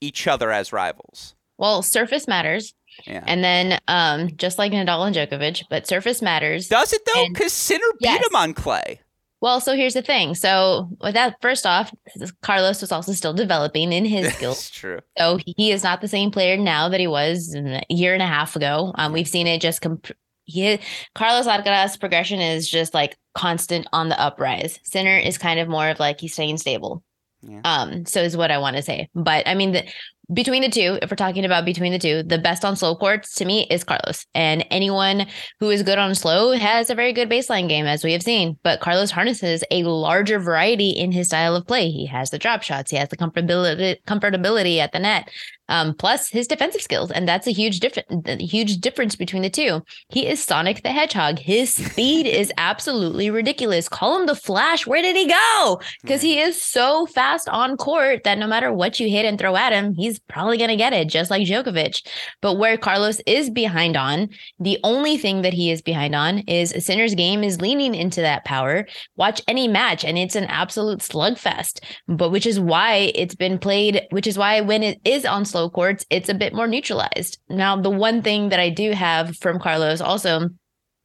[0.00, 1.34] each other as rivals.
[1.58, 2.74] Well, surface matters.
[3.06, 3.22] Yeah.
[3.26, 6.68] And then um, just like Nadal and Djokovic, but surface matters.
[6.68, 7.26] Does it though?
[7.28, 8.26] Because Sinner beat yes.
[8.26, 9.00] him on clay.
[9.40, 10.34] Well, so here's the thing.
[10.34, 11.94] So with that, first off,
[12.42, 14.56] Carlos was also still developing in his skills.
[14.56, 15.00] That's true.
[15.16, 18.26] So he is not the same player now that he was a year and a
[18.26, 18.92] half ago.
[18.96, 20.12] Um, we've seen it just comp-
[20.50, 20.80] he
[21.14, 24.78] Carlos Alcaraz progression is just like constant on the uprise.
[24.82, 27.02] Sinner is kind of more of like he's staying stable.
[27.42, 27.60] Yeah.
[27.64, 29.08] Um, so is what I want to say.
[29.14, 29.84] But I mean, the,
[30.32, 33.34] between the two, if we're talking about between the two, the best on slow courts
[33.34, 34.26] to me is Carlos.
[34.34, 35.26] And anyone
[35.58, 38.56] who is good on slow has a very good baseline game, as we have seen.
[38.62, 41.90] But Carlos harnesses a larger variety in his style of play.
[41.90, 45.28] He has the drop shots, he has the comfortability comfortability at the net
[45.70, 48.08] um, plus his defensive skills, and that's a huge difference.
[48.40, 49.82] Huge difference between the two.
[50.08, 51.38] He is Sonic the Hedgehog.
[51.38, 53.88] His speed is absolutely ridiculous.
[53.88, 54.86] Call him the Flash.
[54.86, 55.80] Where did he go?
[56.02, 59.56] Because he is so fast on court that no matter what you hit and throw
[59.56, 62.06] at him, he's probably going to get it, just like Djokovic.
[62.40, 64.28] But where Carlos is behind on,
[64.58, 68.44] the only thing that he is behind on is Sinner's game is leaning into that
[68.44, 68.86] power.
[69.16, 71.84] Watch any match, and it's an absolute slugfest.
[72.08, 74.02] But which is why it's been played.
[74.10, 77.38] Which is why when it is on slow courts, it's a bit more neutralized.
[77.48, 80.48] Now, the one thing that I do have from Carlos also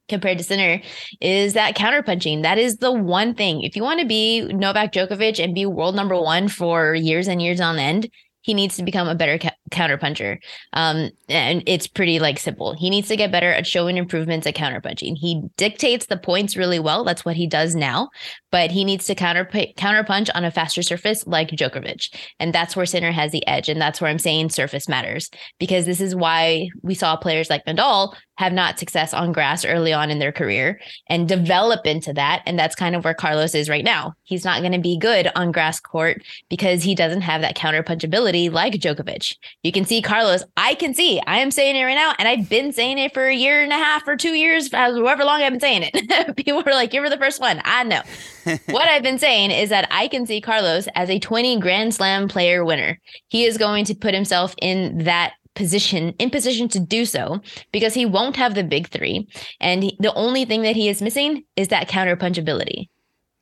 [0.08, 0.80] compared to Sinner
[1.20, 2.42] is that counterpunching.
[2.42, 3.62] That is the one thing.
[3.62, 7.42] If you want to be Novak Djokovic and be world number one for years and
[7.42, 8.08] years on end,
[8.46, 9.38] he needs to become a better
[9.70, 10.38] counterpuncher.
[10.72, 12.74] Um, and it's pretty like simple.
[12.74, 15.16] He needs to get better at showing improvements at counterpunching.
[15.16, 17.04] He dictates the points really well.
[17.04, 18.10] That's what he does now.
[18.50, 22.86] But he needs to counter counterpunch on a faster surface like Djokovic, and that's where
[22.86, 23.68] Sinner has the edge.
[23.68, 27.64] And that's where I'm saying surface matters because this is why we saw players like
[27.66, 32.42] Nadal have not success on grass early on in their career and develop into that.
[32.46, 34.14] And that's kind of where Carlos is right now.
[34.24, 38.50] He's not going to be good on grass court because he doesn't have that counterpunchability
[38.50, 39.36] like Djokovic.
[39.62, 40.44] You can see Carlos.
[40.56, 41.20] I can see.
[41.26, 43.72] I am saying it right now, and I've been saying it for a year and
[43.72, 46.36] a half or two years, however long I've been saying it.
[46.36, 48.02] People are like, "You're the first one." I know.
[48.66, 52.28] what I've been saying is that I can see Carlos as a 20 Grand Slam
[52.28, 53.00] player winner.
[53.28, 57.40] He is going to put himself in that position in position to do so
[57.72, 59.26] because he won't have the big three
[59.58, 62.88] and he, the only thing that he is missing is that counter punchability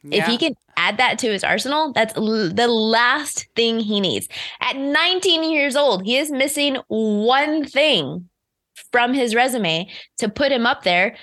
[0.05, 0.23] yeah.
[0.23, 4.29] if he can add that to his arsenal that's l- the last thing he needs.
[4.61, 8.29] At 19 years old he is missing one thing
[8.93, 9.89] from his resume
[10.19, 11.17] to put him up there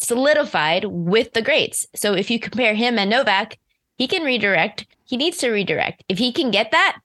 [0.00, 1.86] solidified with the greats.
[1.94, 3.58] So if you compare him and novak
[3.96, 4.86] he can redirect.
[5.04, 6.04] He needs to redirect.
[6.08, 6.98] If he can get that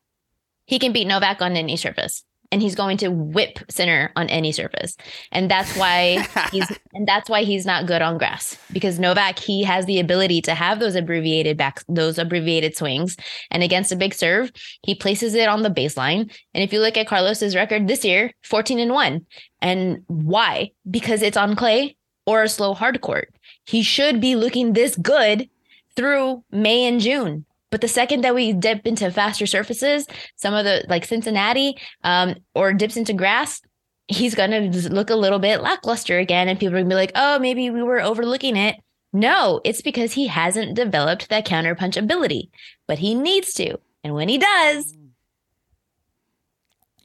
[0.65, 4.51] he can beat novak on any surface and he's going to whip Sinner on any
[4.51, 4.95] surface.
[5.31, 9.63] And that's why he's and that's why he's not good on grass because Novak he
[9.63, 13.17] has the ability to have those abbreviated back those abbreviated swings
[13.49, 14.51] and against a big serve,
[14.83, 16.31] he places it on the baseline.
[16.53, 19.25] And if you look at Carlos's record this year, 14 and 1.
[19.61, 20.71] And why?
[20.89, 23.33] Because it's on clay or a slow hard court.
[23.65, 25.49] He should be looking this good
[25.95, 27.45] through May and June.
[27.73, 30.05] But the second that we dip into faster surfaces,
[30.36, 33.62] some of the like Cincinnati, um, or dips into grass,
[34.07, 37.39] he's gonna look a little bit lackluster again, and people are gonna be like, "Oh,
[37.39, 38.75] maybe we were overlooking it."
[39.12, 42.51] No, it's because he hasn't developed that counterpunch ability,
[42.88, 43.79] but he needs to.
[44.03, 44.95] And when he does,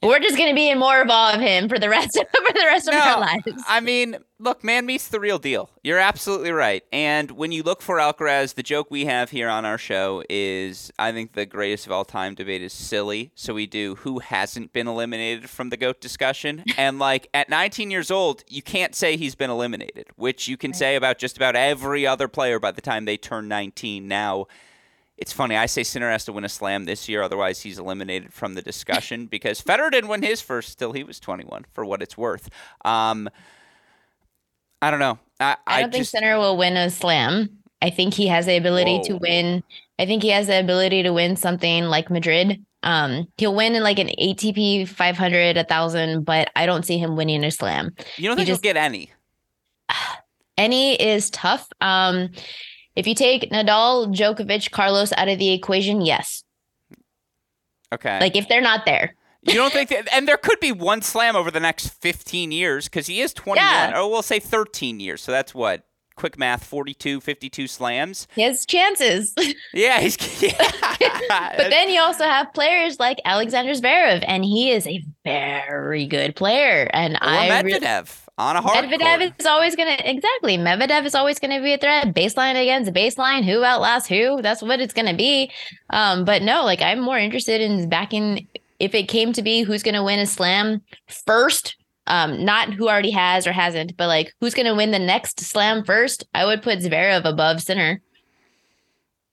[0.01, 2.27] we're just going to be in more of all of him for the rest of,
[2.47, 3.63] for the rest no, of our lives.
[3.67, 5.69] I mean, look, man meets the real deal.
[5.83, 6.83] You're absolutely right.
[6.91, 10.91] And when you look for Alcaraz, the joke we have here on our show is
[10.97, 13.31] I think the greatest of all time debate is silly.
[13.35, 16.63] So we do who hasn't been eliminated from the GOAT discussion.
[16.77, 20.73] and like at 19 years old, you can't say he's been eliminated, which you can
[20.73, 24.47] say about just about every other player by the time they turn 19 now
[25.19, 25.57] it's funny.
[25.57, 28.61] I say Sinner has to win a slam this year, otherwise he's eliminated from the
[28.61, 30.79] discussion because Federer didn't win his first.
[30.79, 32.49] till he was 21 for what it's worth.
[32.85, 33.29] Um,
[34.81, 35.19] I don't know.
[35.39, 37.49] I, I don't I think just, Sinner will win a slam.
[37.81, 39.03] I think he has the ability whoa.
[39.03, 39.63] to win.
[39.99, 42.63] I think he has the ability to win something like Madrid.
[42.83, 47.17] Um, he'll win in like an ATP 500, a thousand, but I don't see him
[47.17, 47.91] winning a slam.
[48.15, 49.11] You don't think he just, he'll get any?
[50.57, 51.69] Any is tough.
[51.79, 52.31] Um,
[52.95, 56.43] if you take Nadal, Djokovic, Carlos out of the equation, yes.
[57.93, 58.19] Okay.
[58.19, 59.15] Like if they're not there.
[59.41, 62.85] You don't think that, and there could be one slam over the next 15 years
[62.85, 63.63] because he is 21.
[63.63, 63.93] Yeah.
[63.95, 65.21] Oh, we'll say 13 years.
[65.21, 65.85] So that's what?
[66.15, 68.27] Quick math 42, 52 slams.
[68.35, 69.33] His chances.
[69.73, 70.01] Yeah.
[70.01, 71.53] He's, yeah.
[71.55, 76.35] but then you also have players like Alexander Zverev, and he is a very good
[76.35, 76.89] player.
[76.91, 77.47] And or I.
[77.47, 77.81] Medvedev.
[77.81, 79.33] Really, on a hard Medvedev court.
[79.37, 80.57] is always going to exactly.
[80.57, 82.15] Medvedev is always going to be a threat.
[82.15, 83.43] Baseline against baseline.
[83.43, 84.41] Who outlasts who?
[84.41, 85.51] That's what it's going to be.
[85.89, 88.47] Um, but no, like I'm more interested in backing.
[88.79, 91.75] If it came to be who's going to win a slam first,
[92.07, 95.41] um, not who already has or hasn't, but like who's going to win the next
[95.41, 98.01] slam first, I would put Zverev above Sinner.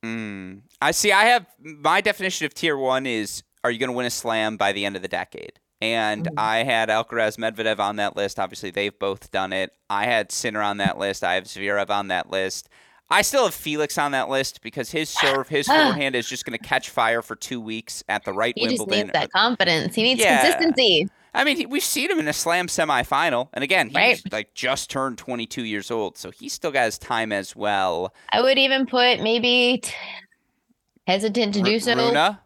[0.05, 0.62] Mm.
[0.83, 1.12] I see.
[1.12, 4.57] I have my definition of tier one is: Are you going to win a slam
[4.57, 5.61] by the end of the decade?
[5.81, 6.39] And mm-hmm.
[6.39, 8.39] I had Alcaraz Medvedev on that list.
[8.39, 9.73] Obviously, they've both done it.
[9.91, 11.23] I had Sinner on that list.
[11.23, 12.69] I have Zverev on that list.
[13.09, 16.59] I still have Felix on that list because his serve, his forehand is just going
[16.59, 18.71] to catch fire for two weeks at the right Wimbledon.
[18.77, 19.07] He Wimbledon.
[19.09, 19.95] just needs that confidence.
[19.95, 20.41] He needs Yeah.
[20.41, 21.09] consistency.
[21.35, 24.33] I mean, we've seen him in a Slam semifinal, and again, he's Right.
[24.33, 28.15] like just turned 22 years old, so he's still got his time as well.
[28.33, 29.93] I would even put maybe t-
[31.07, 31.95] hesitant to do so.
[31.95, 32.39] Rune,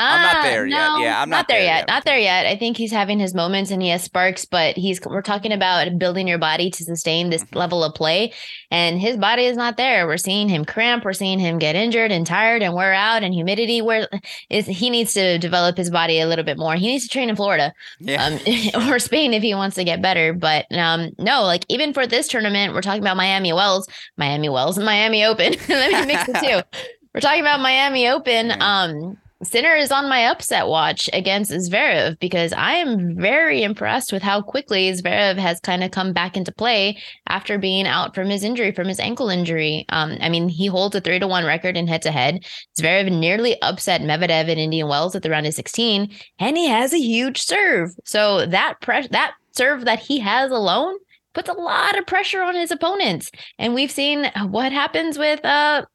[0.00, 0.76] I'm not Ah, there yet.
[1.00, 1.76] Yeah, I'm not there there yet.
[1.80, 2.46] yet Not there yet.
[2.46, 5.98] I think he's having his moments and he has sparks, but he's we're talking about
[5.98, 7.54] building your body to sustain this Mhm.
[7.56, 8.32] level of play,
[8.70, 10.06] and his body is not there.
[10.06, 11.04] We're seeing him cramp.
[11.04, 13.82] We're seeing him get injured and tired and wear out and humidity.
[13.82, 14.08] Where
[14.48, 16.74] is he needs to develop his body a little bit more.
[16.74, 18.40] He needs to train in Florida yeah, um,
[18.90, 20.32] or Spain if he wants to get better.
[20.32, 23.86] But um, no, like even for this tournament, we're talking about Miami Wells,
[24.16, 25.54] Miami Wells, and Miami Open.
[25.68, 26.78] Let me mix the two.
[27.14, 28.52] We're talking about Miami Open.
[28.62, 34.22] Um, Sinner is on my upset watch against Zverev because I am very impressed with
[34.22, 38.44] how quickly Zverev has kind of come back into play after being out from his
[38.44, 39.86] injury, from his ankle injury.
[39.88, 42.44] Um, I mean, he holds a three to one record in head to head.
[42.78, 46.92] Zverev nearly upset Medvedev in Indian Wells at the round of 16, and he has
[46.92, 47.92] a huge serve.
[48.04, 50.96] So that press that serve that he has alone
[51.32, 53.30] puts a lot of pressure on his opponents.
[53.58, 55.86] And we've seen what happens with uh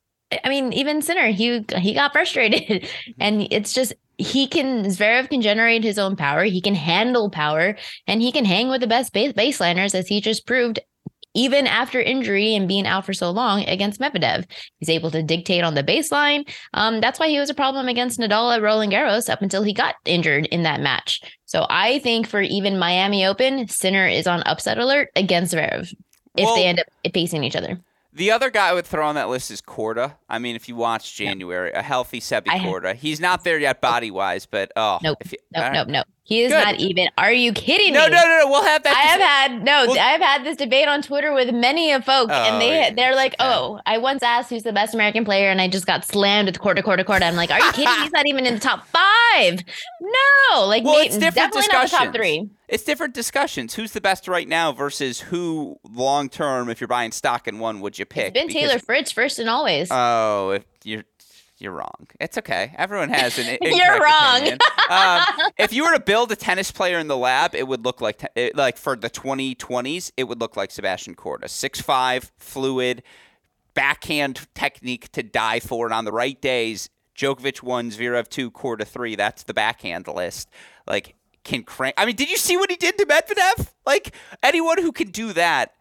[0.43, 2.88] I mean, even Sinner, he he got frustrated.
[3.19, 7.75] and it's just he can Zverev can generate his own power, he can handle power,
[8.07, 10.79] and he can hang with the best base baseliners as he just proved
[11.35, 14.45] even after injury and being out for so long against Medvedev.
[14.79, 16.49] He's able to dictate on the baseline.
[16.73, 19.73] Um, that's why he was a problem against Nadal at Roland Garros up until he
[19.73, 21.19] got injured in that match.
[21.45, 25.93] So I think for even Miami Open, Sinner is on upset alert against Zverev
[26.38, 27.79] if Well- they end up facing each other.
[28.15, 30.15] The other guy I would throw on that list is Korda.
[30.30, 32.95] I mean, if you watch January, a healthy Sebi Korda.
[32.95, 35.17] He's not there yet body wise, but oh, Nope.
[35.30, 35.73] you- Nope, right.
[35.73, 36.08] nope, nope.
[36.27, 36.63] He is Good.
[36.63, 37.07] not even.
[37.19, 38.09] Are you kidding No, me?
[38.11, 38.47] no, no, no.
[38.49, 38.95] We'll have that.
[38.97, 39.85] I have had no.
[39.85, 42.89] Well- I've had this debate on Twitter with many of folk, Oh, and they yeah,
[42.93, 43.35] they're like.
[43.39, 46.55] "Oh, I once asked who's the best American player, and I just got slammed at
[46.55, 47.93] with Korda, Korda, Korda." I'm like, "Are you kidding?
[48.01, 49.59] He's not even in the top five.
[50.01, 52.49] No, like Well, may- it's different definitely not the top three.
[52.67, 53.75] It's different discussions.
[53.75, 56.69] Who's the best right now versus who long term?
[56.69, 58.29] If you're buying stock in one, would you pick?
[58.29, 59.89] It's been Because- Taylor Fritz first and always.
[59.91, 61.03] Oh, if you're
[61.57, 62.07] you're wrong.
[62.19, 62.73] It's okay.
[62.77, 63.57] Everyone has an.
[63.61, 64.57] You're wrong.
[64.89, 68.01] um, if you were to build a tennis player in the lab, it would look
[68.01, 72.31] like te- it, like for the 2020s, it would look like Sebastian Korda, six five,
[72.37, 73.03] fluid,
[73.73, 78.85] backhand technique to die for, and on the right days, Djokovic one, Zverev two, Korda
[78.85, 79.15] three.
[79.15, 80.49] That's the backhand list.
[80.85, 81.15] Like
[81.45, 81.95] can crank.
[81.97, 83.71] I mean, did you see what he did to Medvedev?
[83.85, 84.13] Like
[84.43, 85.73] anyone who can do that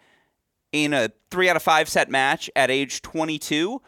[0.70, 3.82] in a three out of five set match at age 22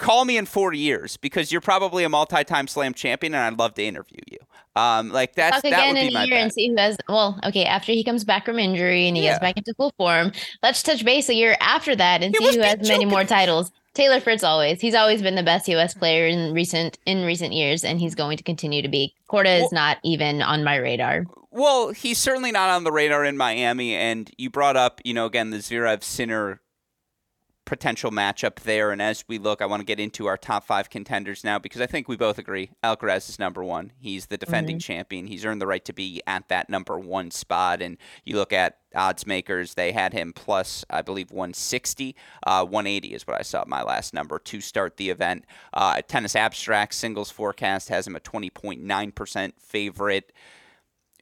[0.00, 3.74] call me in four years because you're probably a multi-time slam champion and i'd love
[3.74, 4.38] to interview you
[4.76, 6.54] um like that's Talk that would be in my a year and bet.
[6.54, 6.96] see who has.
[7.08, 9.30] Well, okay, after he comes back from injury and he Yeah.
[9.30, 10.30] gets back into full form,
[10.62, 13.24] let's touch base a year after that and He see who has beat many more
[13.24, 13.72] titles.
[13.94, 14.80] Taylor Fritz always.
[14.80, 18.36] He's always been the best US player in recent in recent years, and he's going
[18.36, 19.12] to continue to be.
[19.28, 21.24] Korda is not even on my radar.
[21.50, 25.26] well he's certainly not on the radar in miami and you brought up you know
[25.26, 26.60] again the zverev sinner
[27.70, 28.90] potential matchup there.
[28.90, 31.80] And as we look i want to get into our top five contenders now because
[31.80, 33.92] i think we both agree alcaraz is number one.
[34.00, 35.28] He's the defending champion.
[35.28, 37.80] He's earned the right to be at that number one spot.
[37.80, 43.14] And you look at odds makers they had him plus i believe 160 uh, 180
[43.14, 45.44] is what i saw my last number to start the event.
[45.72, 50.32] Uh, tennis abstract singles forecast has him a 20.9% favorite.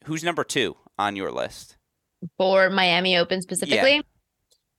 [0.04, 1.76] Who's number two on your list?
[2.38, 4.02] For Miami Open specifically.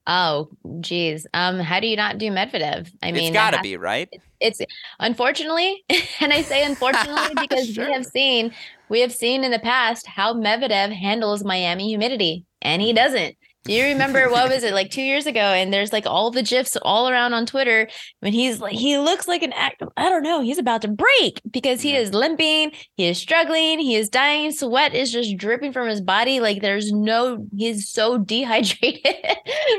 [0.06, 0.48] Oh,
[0.80, 1.26] geez.
[1.34, 2.90] Um, how do you not do Medvedev?
[3.02, 4.08] I mean, it's got to be right
[4.40, 4.60] it's
[4.98, 5.84] unfortunately,
[6.20, 7.86] and I say unfortunately because Sure.
[7.86, 8.52] we have seen
[8.88, 13.36] we have seen in the past how Medvedev handles Miami humidity, and he doesn't.
[13.64, 15.40] Do you remember what was it like two years ago?
[15.40, 17.88] And there's like all the gifs all around on Twitter
[18.20, 19.82] when he's like he looks like an act.
[19.98, 20.40] I don't know.
[20.40, 22.72] He's about to break because he is limping.
[22.96, 23.78] He is struggling.
[23.78, 24.50] He is dying.
[24.52, 26.40] Sweat is just dripping from his body.
[26.40, 27.46] Like there's no.
[27.54, 29.14] He's so dehydrated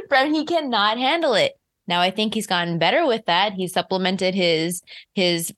[0.10, 1.54] from he cannot handle it.
[1.88, 3.54] Now I think he's gotten better with that.
[3.54, 4.84] He's supplemented his
[5.16, 5.52] his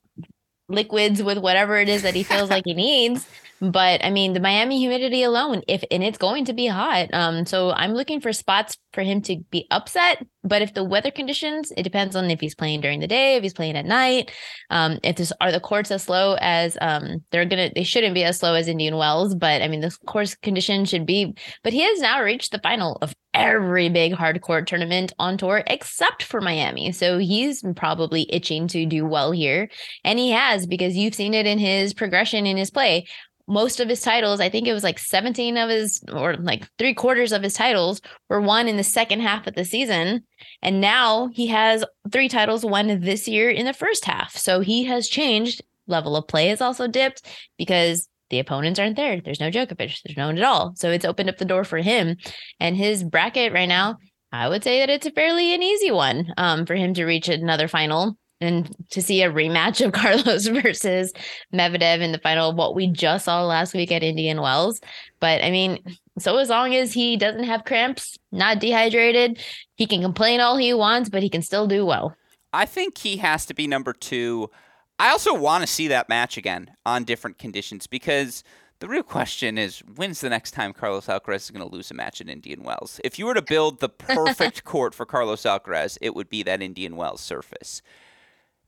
[0.70, 3.26] liquids with whatever it is that he feels like he needs.
[3.70, 7.12] But I mean, the Miami humidity alone, if and it's going to be hot.
[7.12, 10.24] Um, so I'm looking for spots for him to be upset.
[10.42, 13.42] But if the weather conditions, it depends on if he's playing during the day, if
[13.42, 14.30] he's playing at night.
[14.70, 18.24] Um, if this are the courts as slow as um they're gonna they shouldn't be
[18.24, 21.34] as slow as Indian Wells, but I mean the course condition should be.
[21.62, 25.62] But he has now reached the final of every big hard court tournament on tour
[25.66, 26.92] except for Miami.
[26.92, 29.68] So he's probably itching to do well here.
[30.04, 33.06] And he has because you've seen it in his progression in his play.
[33.46, 36.94] Most of his titles, I think it was like 17 of his, or like three
[36.94, 40.24] quarters of his titles were won in the second half of the season.
[40.62, 44.36] And now he has three titles won this year in the first half.
[44.36, 45.62] So he has changed.
[45.86, 47.26] Level of play has also dipped
[47.58, 49.20] because the opponents aren't there.
[49.20, 50.00] There's no Djokovic.
[50.02, 50.72] There's no one at all.
[50.76, 52.16] So it's opened up the door for him.
[52.58, 53.98] And his bracket right now,
[54.32, 57.28] I would say that it's a fairly an easy one um, for him to reach
[57.28, 61.12] another final and to see a rematch of Carlos versus
[61.52, 64.80] Medvedev in the final, what we just saw last week at Indian Wells.
[65.20, 65.78] But I mean,
[66.18, 69.42] so as long as he doesn't have cramps, not dehydrated,
[69.76, 72.14] he can complain all he wants, but he can still do well.
[72.52, 74.50] I think he has to be number two
[74.98, 78.44] I also want to see that match again on different conditions because
[78.78, 81.94] the real question is when's the next time Carlos Alcaraz is going to lose a
[81.94, 83.00] match in Indian Wells?
[83.02, 86.62] If you were to build the perfect court for Carlos Alcaraz, it would be that
[86.62, 87.82] Indian Wells surface.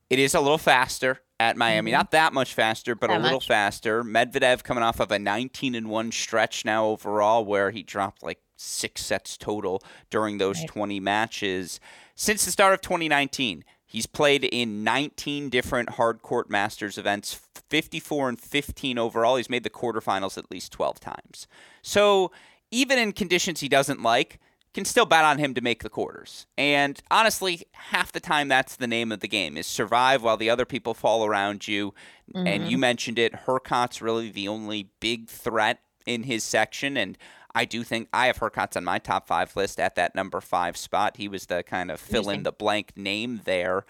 [0.08, 1.98] It is a little faster at Miami, mm-hmm.
[1.98, 3.48] not that much faster, but that a little much.
[3.48, 4.02] faster.
[4.02, 8.40] Medvedev coming off of a 19 and 1 stretch now overall where he dropped like
[8.56, 10.68] 6 sets total during those right.
[10.68, 11.80] 20 matches
[12.14, 13.64] since the start of 2019.
[13.88, 17.40] He's played in 19 different hard court masters events,
[17.70, 19.36] 54 and 15 overall.
[19.36, 21.46] He's made the quarterfinals at least 12 times.
[21.82, 22.32] So
[22.70, 24.40] even in conditions he doesn't like,
[24.76, 26.46] can still bet on him to make the quarters.
[26.58, 30.50] And honestly, half the time that's the name of the game is survive while the
[30.50, 31.94] other people fall around you.
[32.34, 32.46] Mm-hmm.
[32.46, 37.16] And you mentioned it, Hurkacz's really the only big threat in his section and
[37.54, 40.76] I do think I have Hurkacz on my top five list at that number five
[40.76, 41.16] spot.
[41.16, 43.86] He was the kind of fill in the blank name there.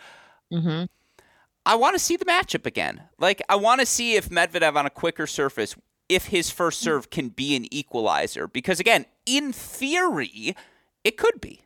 [0.52, 0.84] Mm-hmm.
[1.66, 3.02] I want to see the matchup again.
[3.18, 5.74] Like, I want to see if Medvedev on a quicker surface,
[6.08, 8.46] if his first serve can be an equalizer.
[8.46, 10.54] Because, again, in theory,
[11.06, 11.60] it could be.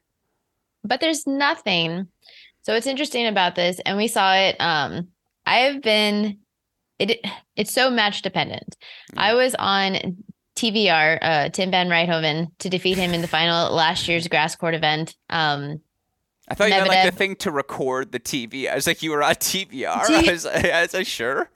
[0.84, 2.08] But there's nothing.
[2.62, 4.60] So, it's interesting about this, and we saw it.
[4.60, 5.08] Um,
[5.46, 6.38] I have been
[7.00, 7.24] it
[7.56, 8.76] it's so match dependent.
[9.12, 9.18] Mm.
[9.18, 10.24] I was on
[10.56, 14.74] TVR, uh, Tim Van Rijthoven, to defeat him in the final last year's grass court
[14.74, 15.16] event.
[15.30, 15.80] Um,
[16.48, 18.70] I thought Medvedev, you meant like the thing to record the TV.
[18.70, 19.70] I was like, you were on TVR.
[19.70, 19.78] T-
[20.28, 21.50] I, was, I was like, sure.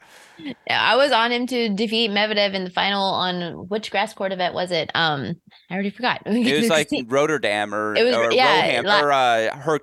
[0.69, 4.55] I was on him to defeat Medvedev in the final on which grass court event
[4.55, 4.91] was it?
[4.95, 5.37] Um,
[5.75, 6.23] I already forgot.
[6.27, 9.79] It was like Rotterdam or, it was, or yeah, Roham, la- or uh,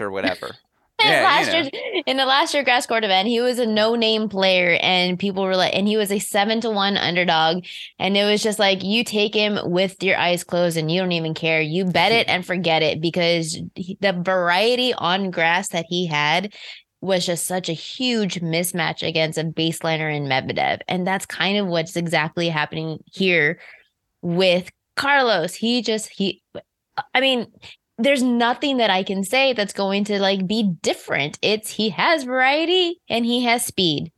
[0.00, 0.56] or whatever
[1.00, 1.70] yeah, last you know.
[1.72, 5.16] year in the last year grass court event, he was a no name player, and
[5.16, 7.64] people were like, and he was a seven to one underdog,
[8.00, 11.12] and it was just like you take him with your eyes closed, and you don't
[11.12, 11.60] even care.
[11.60, 16.52] You bet it and forget it because the variety on grass that he had
[17.00, 21.68] was just such a huge mismatch against a baseliner in Medvedev, and that's kind of
[21.68, 23.60] what's exactly happening here
[24.22, 24.70] with
[25.00, 25.54] Carlos.
[25.54, 26.42] He just he
[27.14, 27.46] I mean,
[27.98, 31.38] there's nothing that I can say that's going to like be different.
[31.42, 34.12] It's he has variety and he has speed.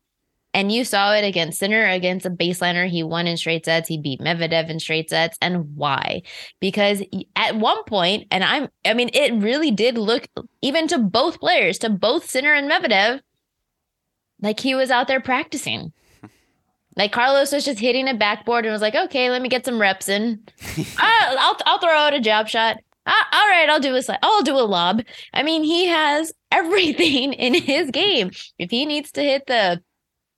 [0.55, 2.87] And you saw it against Sinner, against a baseliner.
[2.87, 3.89] He won in straight sets.
[3.89, 5.39] He beat Medvedev in straight sets.
[5.41, 6.23] And why?
[6.61, 7.03] Because
[7.37, 10.27] at one point, and I'm, I mean, it really did look,
[10.61, 13.21] even to both players, to both Sinner and Medvedev,
[14.43, 15.93] like he was out there practicing.
[16.97, 19.81] Like Carlos was just hitting a backboard and was like, okay, let me get some
[19.81, 20.43] reps in.
[20.99, 24.43] I'll, I'll, I'll throw out a jab shot ah, all right, I'll do a I'll
[24.43, 25.03] do a lob.
[25.33, 28.31] I mean, he has everything in his game.
[28.59, 29.83] If he needs to hit the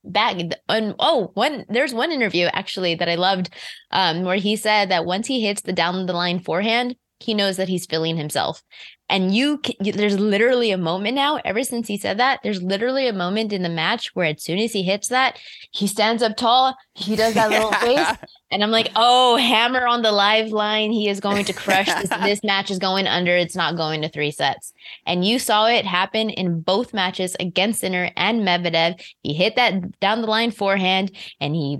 [0.07, 0.37] back
[0.69, 3.49] and oh one there's one interview actually that i loved
[3.89, 7.57] um where he said that once he hits the down the line forehand he knows
[7.57, 8.61] that he's feeling himself
[9.09, 13.13] and you there's literally a moment now ever since he said that there's literally a
[13.13, 15.39] moment in the match where as soon as he hits that
[15.71, 18.07] he stands up tall he does that little face
[18.51, 20.91] and i'm like oh hammer on the live line.
[20.91, 23.35] He is going to crush this this match is going under.
[23.35, 24.73] It's not going to three sets.
[25.05, 29.01] And you saw it happen in both matches against Sinner and Medvedev.
[29.21, 31.77] He hit that down the line forehand and he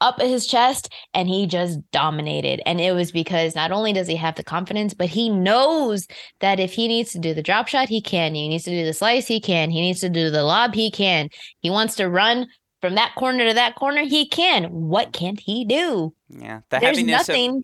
[0.00, 2.62] up his chest and he just dominated.
[2.66, 6.06] And it was because not only does he have the confidence but he knows
[6.40, 8.84] that if he needs to do the drop shot he can he needs to do
[8.84, 11.28] the slice he can he needs to do the lob he can
[11.60, 12.46] he wants to run
[12.80, 14.64] from that corner to that corner, he can.
[14.64, 16.14] What can't he do?
[16.28, 17.56] Yeah, the there's nothing.
[17.58, 17.62] Of,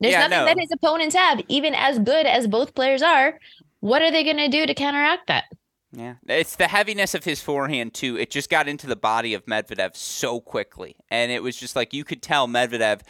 [0.00, 0.44] there's yeah, nothing no.
[0.46, 3.38] that his opponents have, even as good as both players are.
[3.80, 5.44] What are they going to do to counteract that?
[5.94, 8.16] Yeah, it's the heaviness of his forehand too.
[8.16, 11.92] It just got into the body of Medvedev so quickly, and it was just like
[11.92, 13.02] you could tell Medvedev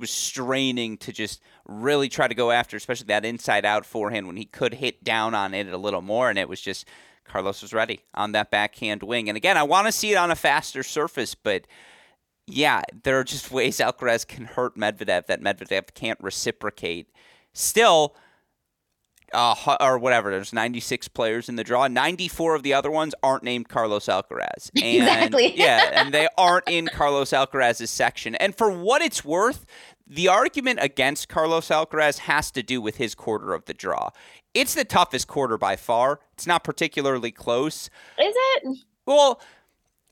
[0.00, 4.46] was straining to just really try to go after, especially that inside-out forehand when he
[4.46, 6.88] could hit down on it a little more, and it was just
[7.24, 9.28] Carlos was ready on that backhand wing.
[9.28, 11.68] And again, I want to see it on a faster surface, but
[12.48, 17.08] yeah, there are just ways Alcaraz can hurt Medvedev that Medvedev can't reciprocate.
[17.52, 18.16] Still,
[19.32, 20.30] uh, or whatever.
[20.30, 21.88] There's 96 players in the draw.
[21.88, 24.70] 94 of the other ones aren't named Carlos Alcaraz.
[24.82, 25.52] And, exactly.
[25.56, 28.34] yeah, and they aren't in Carlos Alcaraz's section.
[28.36, 29.64] And for what it's worth,
[30.06, 34.10] the argument against Carlos Alcaraz has to do with his quarter of the draw.
[34.52, 36.20] It's the toughest quarter by far.
[36.34, 37.88] It's not particularly close.
[38.18, 38.78] Is it?
[39.06, 39.40] Well,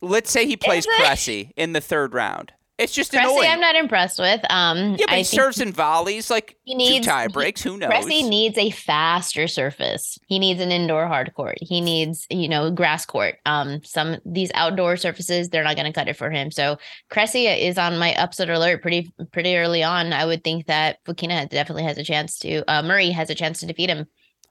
[0.01, 2.53] let's say he plays Cressy in the third round.
[2.83, 3.51] It's just Cressy, annoying.
[3.51, 4.41] I'm not impressed with.
[4.51, 7.62] Um, yeah, but I he serves in volleys, like he needs, two tie breaks.
[7.62, 7.89] Who knows?
[7.89, 10.18] Cressy needs a faster surface.
[10.26, 11.59] He needs an indoor hard court.
[11.61, 13.37] He needs, you know, grass court.
[13.47, 16.51] Um, some these outdoor surfaces, they're not going to cut it for him.
[16.51, 16.78] So
[17.11, 20.12] Cressy is on my upset alert pretty pretty early on.
[20.12, 22.62] I would think that Fokina definitely has a chance to.
[22.70, 24.07] Uh, Murray has a chance to defeat him.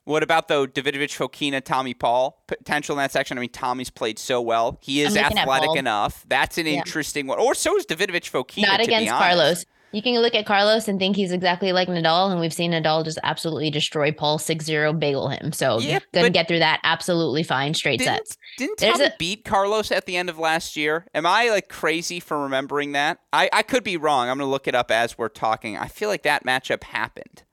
[0.05, 3.37] What about though Davidovich, Fokina, Tommy Paul potential in that section?
[3.37, 4.79] I mean, Tommy's played so well.
[4.81, 6.25] He is athletic enough.
[6.27, 6.73] That's an yeah.
[6.73, 7.39] interesting one.
[7.39, 8.63] Or so is Davidovich, Fokina.
[8.63, 9.65] Not against Carlos.
[9.91, 13.03] You can look at Carlos and think he's exactly like Nadal, and we've seen Nadal
[13.03, 15.51] just absolutely destroy Paul 6-0, bagel him.
[15.51, 18.37] So yeah, gonna get through that absolutely fine, straight didn't, sets.
[18.57, 21.07] Didn't Tommy a, beat Carlos at the end of last year?
[21.13, 23.19] Am I like crazy for remembering that?
[23.33, 24.29] I, I could be wrong.
[24.29, 25.77] I'm gonna look it up as we're talking.
[25.77, 27.43] I feel like that matchup happened.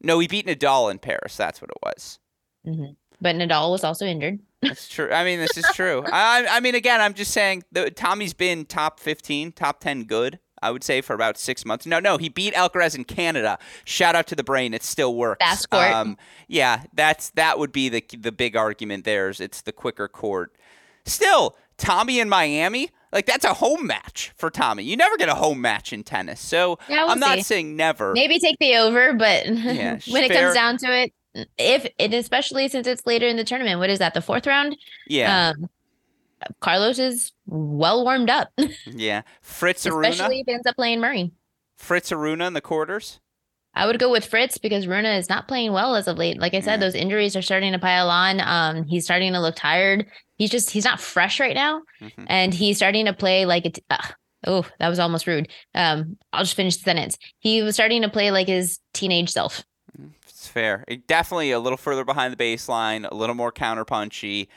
[0.00, 1.36] No, he beat Nadal in Paris.
[1.36, 2.18] That's what it was.
[2.66, 2.92] Mm-hmm.
[3.20, 4.38] But Nadal was also injured.
[4.62, 5.10] That's true.
[5.10, 6.04] I mean, this is true.
[6.12, 10.38] I, I mean, again, I'm just saying the, Tommy's been top 15, top 10 good.
[10.60, 11.86] I would say for about six months.
[11.86, 13.58] No, no, he beat Alcaraz in Canada.
[13.84, 15.44] Shout out to the brain; it still works.
[15.44, 15.92] Fast court.
[15.92, 16.16] Um,
[16.48, 19.04] yeah, that's that would be the the big argument.
[19.04, 20.56] There is it's the quicker court.
[21.04, 22.90] Still, Tommy in Miami.
[23.12, 24.82] Like that's a home match for Tommy.
[24.82, 26.40] You never get a home match in tennis.
[26.40, 28.12] So yeah, we'll I'm not saying never.
[28.12, 31.12] Maybe take the over, but yeah, when it comes down to it,
[31.56, 34.14] if and especially since it's later in the tournament, what is that?
[34.14, 34.76] The fourth round?
[35.06, 35.52] Yeah.
[35.56, 35.68] Um,
[36.60, 38.50] Carlos is well warmed up.
[38.86, 39.22] yeah.
[39.42, 40.08] Fritz Aruna.
[40.10, 41.32] Especially if he ends up playing Murray.
[41.76, 43.20] Fritz Aruna in the quarters.
[43.74, 46.40] I would go with Fritz because Rune is not playing well as of late.
[46.40, 46.76] Like I said, yeah.
[46.78, 48.40] those injuries are starting to pile on.
[48.40, 50.06] Um, he's starting to look tired.
[50.38, 52.24] He's just he's not fresh right now, mm-hmm.
[52.28, 53.78] and he's starting to play like it.
[53.90, 53.98] Uh,
[54.46, 55.48] oh, that was almost rude.
[55.74, 57.18] Um, I'll just finish the sentence.
[57.38, 59.64] He was starting to play like his teenage self.
[60.28, 60.84] It's fair.
[60.86, 64.48] It, definitely a little further behind the baseline, a little more counterpunchy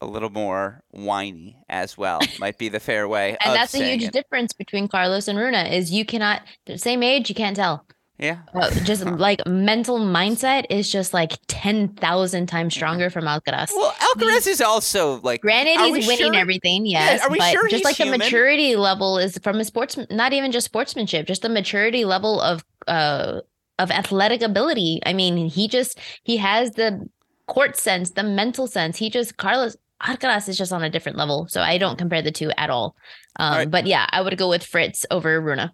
[0.00, 4.04] a little more whiny as well might be the fair way and that's a huge
[4.04, 4.12] it.
[4.12, 7.86] difference between carlos and Rune is you cannot the same age you can't tell
[8.18, 8.38] yeah.
[8.54, 13.70] Uh, just like mental mindset is just like 10,000 times stronger from Alcaraz.
[13.74, 15.42] Well, Alcaraz is also like.
[15.42, 16.34] Granted, he's winning sure?
[16.34, 17.20] everything, yes.
[17.20, 18.12] Yeah, are we but sure just like human?
[18.12, 22.40] the maturity level is from a sports, not even just sportsmanship, just the maturity level
[22.40, 23.40] of, uh,
[23.78, 25.00] of athletic ability.
[25.04, 27.06] I mean, he just, he has the
[27.46, 28.96] court sense, the mental sense.
[28.96, 31.48] He just, Carlos, Alcaraz is just on a different level.
[31.48, 32.96] So I don't compare the two at all.
[33.38, 33.70] Um, all right.
[33.70, 35.70] But yeah, I would go with Fritz over Rune.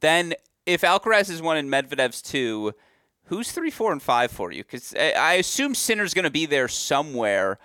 [0.00, 0.34] Then
[0.66, 2.72] if Alcaraz is one and Medvedev's two,
[3.24, 4.62] who's three, four, and five for you?
[4.62, 7.58] Because eh, I assume Sinner's going to be there somewhere.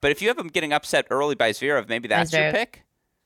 [0.00, 2.84] But if you have him getting upset early by Zverev, maybe that's your pick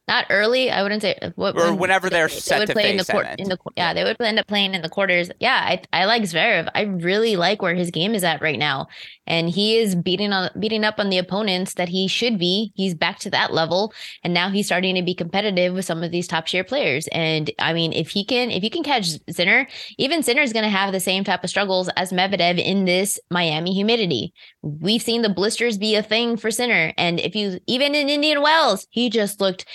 [0.08, 0.70] not early.
[0.70, 2.96] I wouldn't say uh, what, or whenever they're set they would to play face, in
[2.98, 3.26] the court.
[3.38, 5.30] In the yeah, they would end up playing in the quarters.
[5.40, 6.70] Yeah, I I like Zverev.
[6.74, 8.86] I really like where his game is at right now,
[9.26, 12.72] and he is beating on beating up on the opponents that he should be.
[12.74, 16.10] He's back to that level, and now he's starting to be competitive with some of
[16.10, 17.08] these top tier players.
[17.08, 19.66] And I mean, if he can if you can catch Sinner,
[19.98, 23.18] even Sinner is going to have the same type of struggles as Medvedev in this
[23.30, 24.32] Miami humidity.
[24.62, 28.42] We've seen the blisters be a thing for Sinner, and if you even in Indian
[28.42, 29.66] Wells, he just looked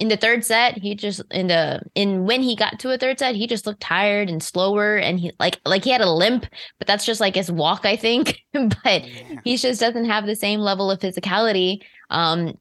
[0.00, 3.18] in the third set, he just in the in when he got to a third
[3.18, 6.46] set, he just looked tired and slower and he like like he had a limp,
[6.78, 8.40] but that's just like his walk, I think.
[8.52, 9.40] but yeah.
[9.44, 12.54] he just doesn't have the same level of physicality um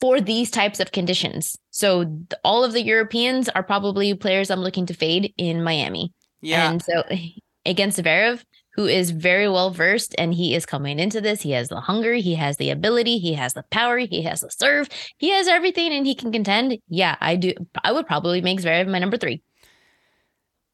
[0.00, 1.56] for these types of conditions.
[1.70, 6.12] So th- all of the Europeans are probably players I'm looking to fade in Miami.
[6.40, 6.68] Yeah.
[6.68, 7.04] And so
[7.64, 8.42] against Zverev,
[8.74, 11.42] who is very well versed and he is coming into this.
[11.42, 14.50] He has the hunger, he has the ability, he has the power, he has the
[14.50, 16.78] serve, he has everything and he can contend.
[16.88, 17.52] Yeah, I do.
[17.82, 19.42] I would probably make Zverev my number three.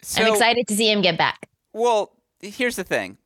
[0.03, 1.49] So, I'm excited to see him get back.
[1.72, 3.18] Well, here's the thing.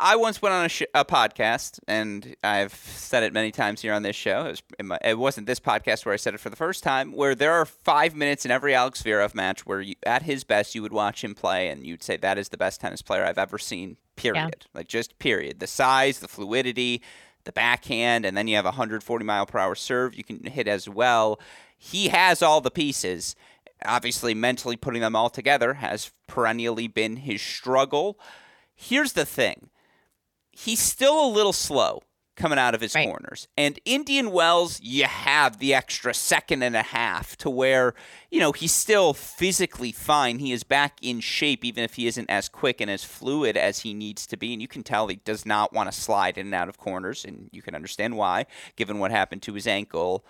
[0.00, 3.92] I once went on a, sh- a, podcast, and I've said it many times here
[3.92, 4.46] on this show.
[4.46, 7.12] It, was my, it, wasn't this podcast where I said it for the first time.
[7.12, 10.74] Where there are five minutes in every Alex Zverev match where, you, at his best,
[10.74, 13.38] you would watch him play, and you'd say that is the best tennis player I've
[13.38, 13.98] ever seen.
[14.16, 14.56] Period.
[14.60, 14.68] Yeah.
[14.74, 15.60] Like just period.
[15.60, 17.00] The size, the fluidity,
[17.44, 20.66] the backhand, and then you have a 140 mile per hour serve you can hit
[20.66, 21.40] as well.
[21.78, 23.36] He has all the pieces.
[23.84, 28.18] Obviously, mentally putting them all together has perennially been his struggle.
[28.74, 29.70] Here's the thing
[30.50, 32.02] he's still a little slow
[32.34, 33.06] coming out of his Right.
[33.06, 33.46] corners.
[33.58, 37.94] And Indian Wells, you have the extra second and a half to where,
[38.30, 40.38] you know, he's still physically fine.
[40.38, 43.80] He is back in shape, even if he isn't as quick and as fluid as
[43.80, 44.52] he needs to be.
[44.54, 47.24] And you can tell he does not want to slide in and out of corners.
[47.24, 48.46] And you can understand why,
[48.76, 50.24] given what happened to his ankle.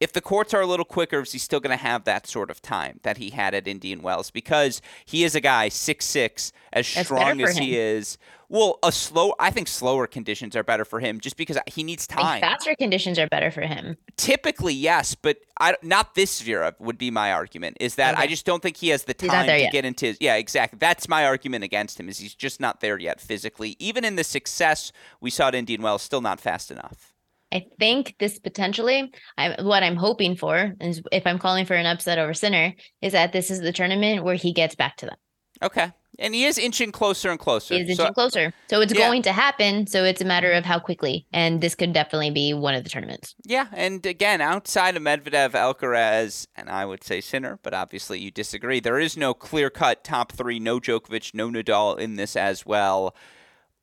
[0.00, 2.50] If the courts are a little quicker, is he still going to have that sort
[2.50, 4.30] of time that he had at Indian Wells?
[4.30, 8.16] Because he is a guy six six, as That's strong as he is.
[8.50, 9.34] Well, a slow.
[9.38, 12.40] I think slower conditions are better for him, just because he needs I think time.
[12.40, 13.98] faster conditions are better for him.
[14.16, 17.76] Typically, yes, but I not this Vera uh, would be my argument.
[17.80, 19.72] Is that I just don't think he has the time to yet.
[19.72, 20.06] get into.
[20.06, 20.78] His, yeah, exactly.
[20.78, 22.08] That's my argument against him.
[22.08, 23.76] Is he's just not there yet physically.
[23.78, 27.07] Even in the success we saw at Indian Wells, still not fast enough.
[27.52, 31.86] I think this potentially, I, what I'm hoping for is if I'm calling for an
[31.86, 35.16] upset over Sinner, is that this is the tournament where he gets back to them.
[35.62, 37.74] Okay, and he is inching closer and closer.
[37.74, 38.52] He is So- inching closer.
[38.68, 39.00] So it's Yeah.
[39.08, 39.86] going to happen.
[39.86, 41.26] So it's a matter of how quickly.
[41.32, 43.34] And this could definitely be one of the tournaments.
[43.44, 48.30] Yeah, and again, outside of Medvedev, Alcaraz, and I would say Sinner, but obviously you
[48.30, 48.78] disagree.
[48.78, 53.16] There is no clear cut top three, no Djokovic, no Nadal in this as well.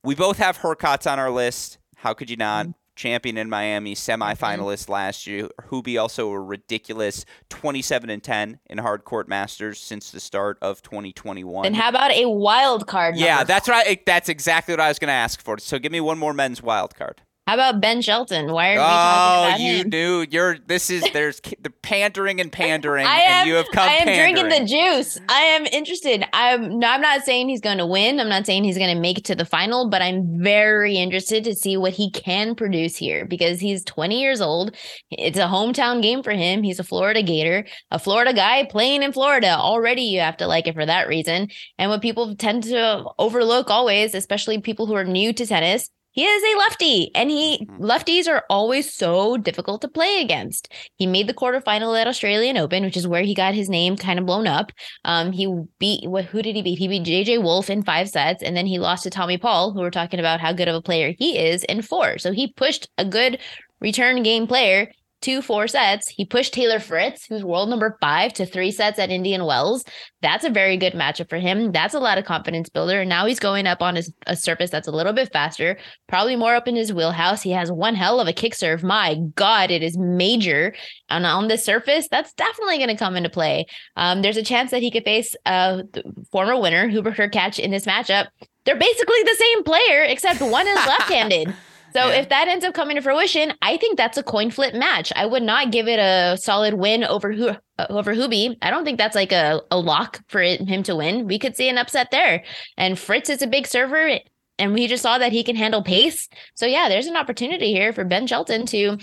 [0.04, 1.78] We both have Hurkacz on our list.
[1.96, 2.66] How could you not?
[2.66, 2.72] Mm-hmm.
[2.96, 4.22] Champion in Miami, mm-hmm.
[4.22, 5.48] semifinalist last year.
[5.68, 10.82] Hubie also a ridiculous 27 and 10 in hard court masters since the start of
[10.82, 11.66] 2021.
[11.66, 13.16] And how about a wild card?
[13.16, 14.04] yeah, that's right.
[14.04, 15.58] That's exactly what I was going to ask for.
[15.58, 17.22] So give me one more men's wild card.
[17.46, 18.50] How about Ben Shelton?
[18.52, 19.88] Why are we Oh, talking about you him?
[19.90, 20.58] knew you're.
[20.66, 23.46] This is there's the pandering and pandering, I and am.
[23.46, 24.34] you have come I am pandering.
[24.34, 25.20] drinking the juice.
[25.28, 26.24] I am interested.
[26.32, 26.80] I'm.
[26.80, 28.18] No, I'm not saying he's going to win.
[28.18, 31.44] I'm not saying he's going to make it to the final, but I'm very interested
[31.44, 34.74] to see what he can produce here because he's 20 years old.
[35.12, 36.64] It's a hometown game for him.
[36.64, 39.50] He's a Florida Gator, a Florida guy playing in Florida.
[39.56, 41.46] Already, you have to like it for that reason.
[41.78, 45.88] And what people tend to overlook always, especially people who are new to tennis.
[46.16, 47.78] He is a lefty, and he Mhm.
[47.78, 50.72] lefties are always so difficult to play against.
[50.96, 54.18] He made the quarterfinal at Australian Open, which is where he got his name kind
[54.18, 54.72] of blown up.
[55.04, 55.46] Um, he
[55.78, 56.24] beat what?
[56.24, 56.78] Who did he beat?
[56.78, 59.80] He beat JJ Wolf in five sets, and then he lost to Tommy Paul, who
[59.80, 62.18] we're talking about how good of a player he is in four.
[62.18, 63.38] So he pushed a good
[63.80, 64.90] return game player
[65.22, 66.08] to four sets.
[66.08, 69.84] He pushed Taylor Fritz, who's world number five, to three sets at Indian Wells.
[70.22, 71.72] That's a very good matchup for him.
[71.72, 73.00] That's a lot of confidence builder.
[73.00, 76.36] And now he's going up on his, a surface that's a little bit faster, probably
[76.36, 77.42] more up in his wheelhouse.
[77.42, 78.82] He has one hell of a kick serve.
[78.82, 80.74] My God, it is major.
[81.08, 83.66] And on this surface, that's definitely going to come into play.
[83.96, 85.82] Um, there's a chance that he could face a
[86.30, 88.28] former winner, Hubert Hurkacz, in this matchup.
[88.64, 91.54] They're basically the same player, except one is left-handed.
[91.96, 92.16] So Yeah.
[92.16, 95.12] if that ends up coming to fruition, I think that's a coin flip match.
[95.16, 98.54] I would not give it a solid win over who uh, over Hubie.
[98.60, 101.26] I don't think that's like a, a lock for him to win.
[101.26, 102.44] We could see an upset there.
[102.76, 104.18] And Fritz is a big server,
[104.58, 106.28] and we just saw that he can handle pace.
[106.54, 108.98] So yeah, there's an opportunity here for Ben Shelton to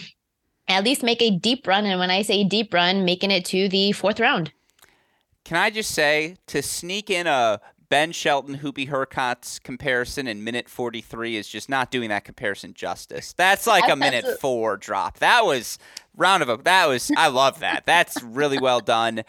[0.67, 1.85] at least make a deep run.
[1.85, 4.51] And when I say deep run, making it to the fourth round.
[5.45, 7.59] Can I just say to sneak in a
[7.93, 13.33] Ben Shelton Hubie Hurkacz comparison in minute 43 is just not doing that comparison justice.
[13.33, 15.19] That's like a minute four drop.
[15.19, 15.77] That was
[16.17, 17.85] round of a that was I love that.
[17.85, 19.23] That's really well done.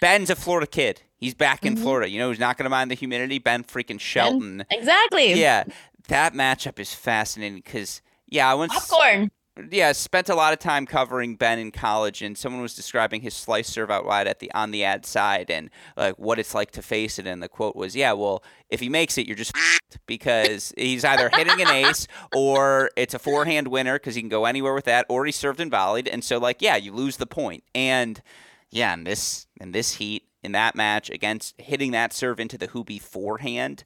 [0.00, 1.02] Ben's a Florida kid.
[1.16, 1.80] He's back in Mhm.
[1.82, 2.08] Florida.
[2.08, 3.40] You know, he's not going to mind the humidity.
[3.40, 4.64] Ben freaking Shelton.
[4.70, 5.32] Exactly.
[5.32, 5.64] Yeah,
[6.06, 9.32] that matchup is fascinating because yeah, I once Popcorn.
[9.70, 13.32] Yeah, spent a lot of time covering Ben in college, and someone was describing his
[13.32, 16.72] slice serve out wide at the on the ad side and like what it's like
[16.72, 17.26] to face it.
[17.26, 19.56] And the quote was, "Yeah, well, if he makes it, you're just
[20.06, 24.44] because he's either hitting an ace or it's a forehand winner because he can go
[24.44, 27.26] anywhere with that, or he served and volleyed, and so like yeah, you lose the
[27.26, 27.64] point.
[27.74, 28.20] And
[28.70, 32.68] yeah, in this in this heat in that match against hitting that serve into the
[32.68, 33.84] Hubie forehand,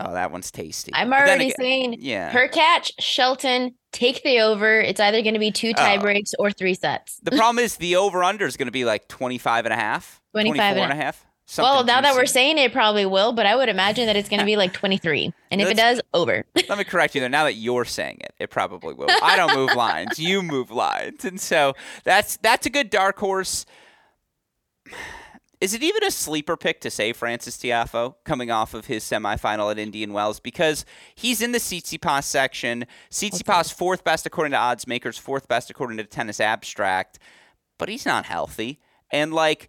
[0.00, 0.92] oh, that one's tasty.
[0.94, 2.30] I'm already again- saying yeah.
[2.30, 4.80] her catch, Shelton, take the over.
[4.80, 6.00] It's either going to be two tie Oh.
[6.00, 7.18] breaks or three sets.
[7.22, 10.20] The problem is the over under is going to be like 25 and a half,
[10.32, 11.26] 25 24 and a half.
[11.58, 12.32] well, now that we're juicy.
[12.32, 15.32] saying it probably will, but I would imagine that it's going to be like 23.
[15.50, 16.44] And if it does, over.
[16.68, 17.28] Let me correct you there.
[17.28, 19.08] Now that you're saying it, it probably will.
[19.22, 20.18] I don't move lines.
[20.18, 21.24] You move lines.
[21.24, 21.74] And so
[22.04, 23.66] that's that's a good dark horse.
[25.62, 29.70] Is it even a sleeper pick to say Francis Tiafoe coming off of his semifinal
[29.70, 30.40] at Indian Wells?
[30.40, 30.84] Because
[31.14, 32.84] he's in the Tsitsipas section.
[33.12, 37.20] Tsitsipas fourth best according to odds makers, fourth best according to Tennis Abstract,
[37.78, 38.80] but he's not healthy.
[39.12, 39.68] And like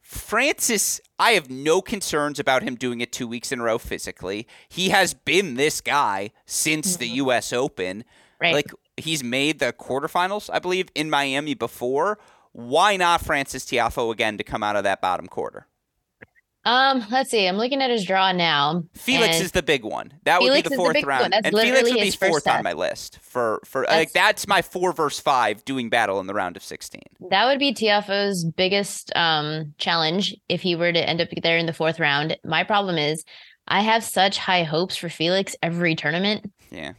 [0.00, 4.48] Francis, I have no concerns about him doing it two weeks in a row physically.
[4.70, 7.16] He has been this guy since the mm-hmm.
[7.16, 7.52] U.S.
[7.52, 8.04] Open.
[8.40, 8.54] Right.
[8.54, 12.18] Like he's made the quarterfinals, I believe, in Miami before.
[12.54, 15.66] Why not Francis Tiafoe again to come out of that bottom quarter?
[16.64, 17.48] Um, let's see.
[17.48, 18.84] I'm looking at his draw now.
[18.94, 20.14] Felix is the big one.
[20.22, 22.72] That Felix would be the fourth the round, and Felix would be fourth on my
[22.72, 26.56] list for for that's, like that's my four versus five doing battle in the round
[26.56, 27.02] of sixteen.
[27.28, 31.66] That would be Tiafoe's biggest um challenge if he were to end up there in
[31.66, 32.38] the fourth round.
[32.44, 33.24] My problem is
[33.66, 36.50] I have such high hopes for Felix every tournament.
[36.70, 36.92] Yeah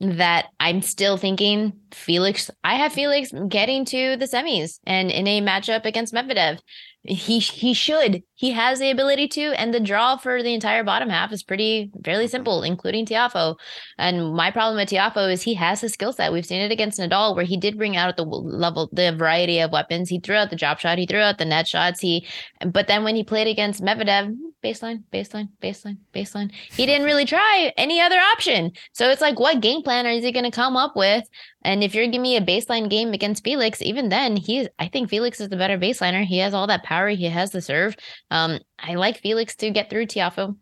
[0.00, 2.50] that I'm still thinking Felix.
[2.64, 6.58] I have Felix getting to the semis and in a matchup against Medvedev
[7.02, 11.08] he he should he has the ability to and the draw for the entire bottom
[11.08, 12.30] half is pretty fairly mm-hmm.
[12.30, 13.56] simple including Tiafoe.
[13.96, 16.32] And my problem with Tiafoe is he has the skill set.
[16.32, 19.72] We've seen it against Nadal where he did bring out the level the variety of
[19.72, 20.10] weapons.
[20.10, 22.26] He threw out the drop shot he threw out the net shots he
[22.66, 27.72] but then when he played against Medvedev baseline baseline baseline baseline he didn't really try
[27.78, 28.72] any other option.
[28.92, 31.24] So it's like what game plan is he going to come up with
[31.62, 35.10] and if you're giving me a baseline game against Felix, even then, he's I think
[35.10, 36.24] Felix is the better baseliner.
[36.24, 37.08] He has all that power.
[37.08, 37.96] He has the serve.
[38.30, 40.56] Um, I like Felix to get through Tiafoe.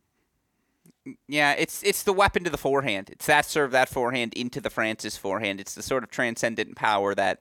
[1.27, 3.11] Yeah, it's it's the weapon to the forehand.
[3.11, 5.61] It's that serve, that forehand into the Francis forehand.
[5.61, 7.41] It's the sort of transcendent power that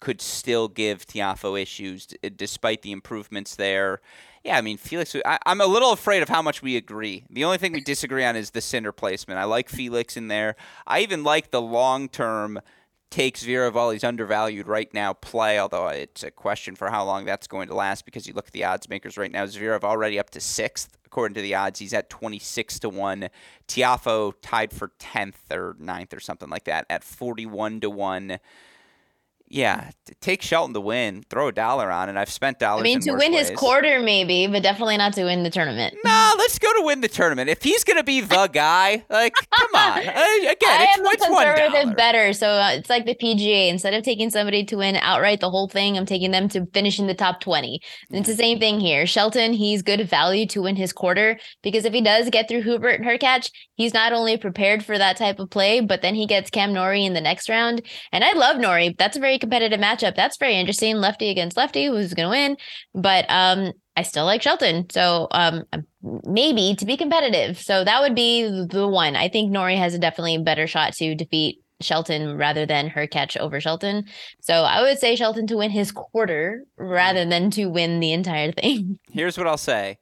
[0.00, 2.06] could still give Tiafoe issues
[2.36, 4.00] despite the improvements there.
[4.46, 5.16] Yeah, I mean Felix.
[5.24, 7.24] I, am a little afraid of how much we agree.
[7.28, 9.40] The only thing we disagree on is the Sinner placement.
[9.40, 10.54] I like Felix in there.
[10.86, 12.60] I even like the long term
[13.10, 13.42] takes
[13.90, 17.74] he's undervalued right now play, although it's a question for how long that's going to
[17.74, 19.46] last because you look at the odds makers right now.
[19.46, 21.80] Zverev already up to sixth according to the odds.
[21.80, 23.28] He's at 26 to 1.
[23.66, 28.38] Tiafoe tied for 10th or 9th or something like that at 41 to 1
[29.48, 29.90] yeah,
[30.20, 31.22] take Shelton to win.
[31.30, 32.16] Throw a dollar on it.
[32.16, 32.80] I've spent dollars.
[32.80, 33.48] I mean, to win ways.
[33.48, 35.94] his quarter, maybe, but definitely not to win the tournament.
[36.04, 37.48] Nah, let's go to win the tournament.
[37.48, 39.98] If he's gonna be the guy, like, come on.
[40.00, 43.68] Again, I it's, am it's conservative better, so uh, it's like the PGA.
[43.68, 46.98] Instead of taking somebody to win outright the whole thing, I'm taking them to finish
[46.98, 47.80] in the top twenty.
[48.10, 49.06] And it's the same thing here.
[49.06, 53.00] Shelton, he's good value to win his quarter because if he does get through Hubert
[53.00, 56.50] and Hurkacz, he's not only prepared for that type of play, but then he gets
[56.50, 57.82] Cam Norrie in the next round.
[58.10, 58.94] And I love Norrie.
[58.98, 60.14] That's a very competitive matchup.
[60.14, 60.96] That's very interesting.
[60.96, 62.56] Lefty against lefty, who's going to win?
[62.94, 64.88] But um, I still like Shelton.
[64.90, 65.64] So um,
[66.24, 67.58] maybe to be competitive.
[67.58, 69.16] So that would be the one.
[69.16, 73.60] I think Norrie has a definitely better shot to defeat Shelton rather than Hurkacz over
[73.60, 74.04] Shelton.
[74.40, 78.52] So I would say Shelton to win his quarter rather than to win the entire
[78.52, 78.98] thing.
[79.12, 79.98] Here's what I'll say.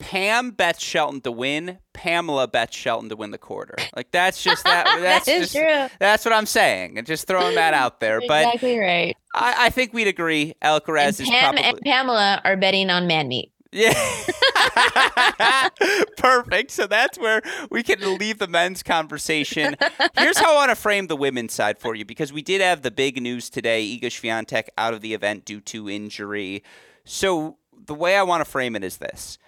[0.00, 1.78] Pam bets Shelton to win.
[1.92, 3.76] Pamela bets Shelton to win the quarter.
[3.94, 4.86] Like that's just that.
[5.00, 5.88] That's that just, true.
[5.98, 8.20] That's what I'm saying, and just throwing that out there.
[8.26, 9.16] But exactly right.
[9.34, 10.54] I, I, think we'd agree.
[10.62, 13.52] Alcaraz and Pam is probably and Pamela are betting on man meat.
[13.72, 13.92] Yeah.
[16.16, 16.70] Perfect.
[16.72, 19.76] So that's where we can leave the men's conversation.
[20.18, 22.82] Here's how I want to frame the women's side for you because we did have
[22.82, 23.86] the big news today.
[23.96, 26.64] Iga Swiatek out of the event due to injury.
[27.04, 29.38] So the way I want to frame it is this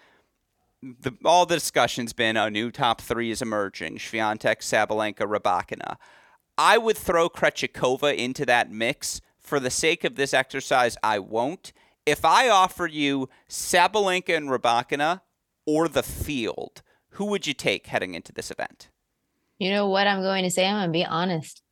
[0.83, 5.97] the, all the discussion's been a new top three is emerging: Swiatek, Sabalenka, Rybakina.
[6.59, 9.21] I would throw Krejcikova into that mix.
[9.39, 11.73] For the sake of this exercise, I won't.
[12.07, 15.21] If I offer you Sabalenka and Rybakina
[15.67, 18.89] or the field, who would you take heading into this event?
[19.59, 20.67] You know what I'm going to say?
[20.67, 21.63] I'm going to be honest.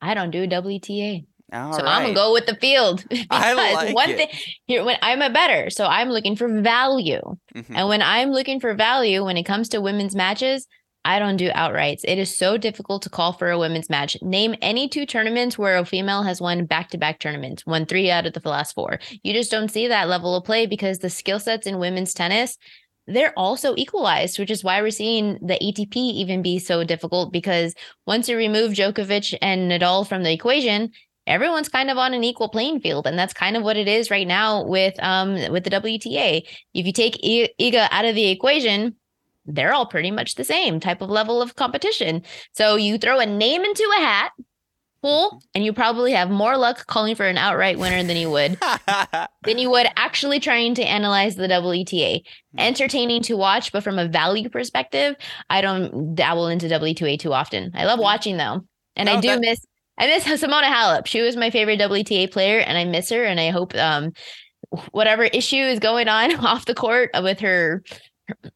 [0.00, 1.26] I don't do WTA.
[1.52, 1.96] All so right.
[1.96, 4.16] I'm gonna go with the field because like one it.
[4.16, 4.28] thing
[4.66, 7.20] here when I'm a better, so I'm looking for value,
[7.54, 7.76] mm-hmm.
[7.76, 10.66] and when I'm looking for value when it comes to women's matches,
[11.04, 12.00] I don't do outrights.
[12.04, 14.16] It is so difficult to call for a women's match.
[14.22, 18.10] Name any two tournaments where a female has won back to back tournaments, won three
[18.10, 18.98] out of the last four.
[19.22, 22.58] You just don't see that level of play because the skill sets in women's tennis
[23.06, 27.74] they're also equalized, which is why we're seeing the ATP even be so difficult because
[28.06, 30.92] once you remove Djokovic and Nadal from the equation,
[31.26, 34.10] everyone's kind of on an equal playing field and that's kind of what it is
[34.10, 36.42] right now with um with the WTA
[36.74, 38.96] if you take I- Iga out of the equation
[39.46, 43.26] they're all pretty much the same type of level of competition so you throw a
[43.26, 44.32] name into a hat
[45.02, 48.58] pull and you probably have more luck calling for an outright winner than you would
[49.44, 52.22] than you would actually trying to analyze the WTA.
[52.52, 52.58] Hmm.
[52.58, 55.16] Entertaining to watch, but from a value perspective,
[55.48, 57.72] I don't dabble into WTA too often.
[57.74, 58.04] I love hmm.
[58.04, 58.64] watching though.
[58.96, 59.66] And no, I do that, miss
[60.00, 61.06] I miss Simona Halep.
[61.06, 63.22] She was my favorite WTA player, and I miss her.
[63.22, 64.12] And I hope um,
[64.90, 67.84] whatever issue is going on off the court with her,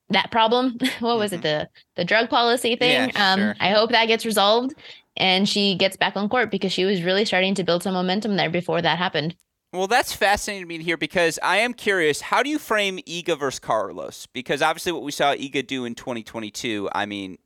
[0.08, 0.78] that problem.
[1.00, 1.40] What was mm-hmm.
[1.40, 1.42] it?
[1.42, 3.10] The the drug policy thing.
[3.14, 3.54] Yeah, um, sure.
[3.60, 4.74] I hope that gets resolved
[5.16, 8.36] and she gets back on court because she was really starting to build some momentum
[8.36, 9.36] there before that happened.
[9.72, 12.20] Well, that's fascinating to me to hear because I am curious.
[12.20, 14.26] How do you frame Iga versus Carlos?
[14.26, 17.38] Because obviously, what we saw Iga do in 2022, I mean,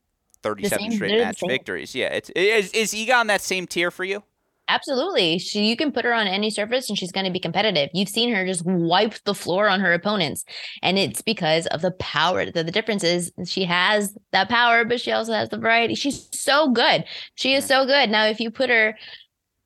[0.43, 1.95] 37 straight match victories.
[1.95, 4.23] Yeah, it's is is Iga on that same tier for you?
[4.69, 5.39] Absolutely.
[5.39, 7.89] She you can put her on any surface and she's going to be competitive.
[7.95, 10.45] You've seen her just wipe the floor on her opponents.
[10.83, 12.45] And it's because of the power.
[12.45, 15.95] The, the difference is she has that power, but she also has the variety.
[15.95, 17.05] She's so good.
[17.35, 18.11] She is so good.
[18.11, 18.97] Now, if you put her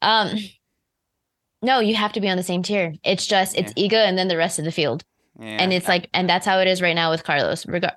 [0.02, 0.36] um
[1.64, 2.94] no, you have to be on the same tier.
[3.04, 3.88] It's just it's yeah.
[3.88, 5.04] Iga and then the rest of the field.
[5.40, 5.46] Yeah.
[5.46, 7.66] And it's like and that's how it is right now with Carlos.
[7.66, 7.90] Reg-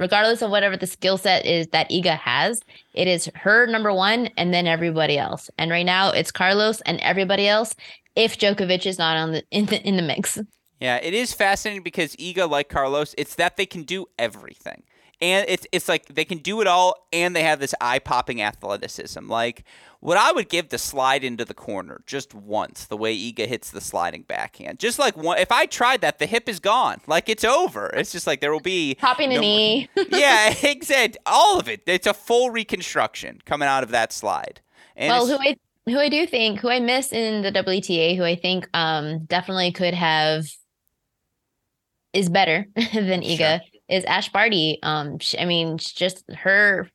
[0.00, 2.62] regardless of whatever the skill set is that Iga has,
[2.94, 5.50] it is her number one and then everybody else.
[5.58, 7.76] And right now it's Carlos and everybody else
[8.16, 10.38] if Djokovic is not on the in the in the mix.
[10.80, 14.82] Yeah, it is fascinating because Iga, like Carlos, it's that they can do everything.
[15.20, 18.40] And it's it's like they can do it all and they have this eye popping
[18.40, 19.28] athleticism.
[19.28, 19.64] Like
[20.00, 23.70] what I would give the slide into the corner just once, the way Iga hits
[23.70, 24.78] the sliding backhand.
[24.78, 27.02] Just like one, if I tried that, the hip is gone.
[27.06, 27.88] Like it's over.
[27.88, 29.90] It's just like there will be popping no, a knee.
[30.10, 31.20] yeah, exactly.
[31.26, 31.82] All of it.
[31.86, 34.62] It's a full reconstruction coming out of that slide.
[34.96, 35.56] And well, who I
[35.86, 39.70] who I do think who I miss in the WTA, who I think um definitely
[39.72, 40.46] could have
[42.14, 43.60] is better than Iga sure.
[43.90, 44.78] Is Ash Barty.
[44.82, 46.88] Um, she, I mean, just her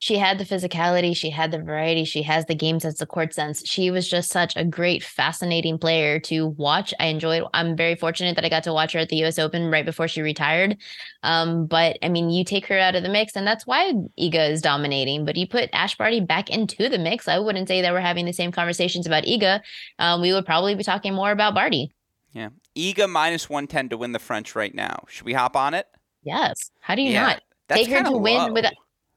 [0.00, 3.34] she had the physicality, she had the variety, she has the game sense, the court
[3.34, 3.66] sense.
[3.66, 6.94] She was just such a great, fascinating player to watch.
[7.00, 7.42] I enjoyed.
[7.52, 9.40] I'm very fortunate that I got to watch her at the U.S.
[9.40, 10.76] Open right before she retired.
[11.24, 14.50] Um, but I mean, you take her out of the mix, and that's why Iga
[14.50, 15.24] is dominating.
[15.24, 18.24] But you put Ash Barty back into the mix, I wouldn't say that we're having
[18.24, 19.60] the same conversations about Iga.
[19.98, 21.90] Um, we would probably be talking more about Barty.
[22.32, 25.04] Yeah, Iga minus one ten to win the French right now.
[25.08, 25.88] Should we hop on it?
[26.28, 26.70] Yes.
[26.80, 27.42] How do you yeah, not?
[27.68, 28.18] Take her to low.
[28.18, 28.66] win with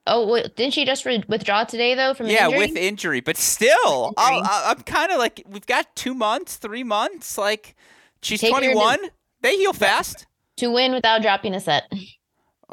[0.07, 2.59] Oh, wait, didn't she just re- withdraw today though from yeah injury?
[2.59, 3.19] with injury?
[3.21, 7.37] But still, i am kind of like we've got two months, three months.
[7.37, 7.75] Like
[8.21, 8.99] she's 21.
[8.99, 10.25] To, they heal fast
[10.57, 11.91] to win without dropping a set.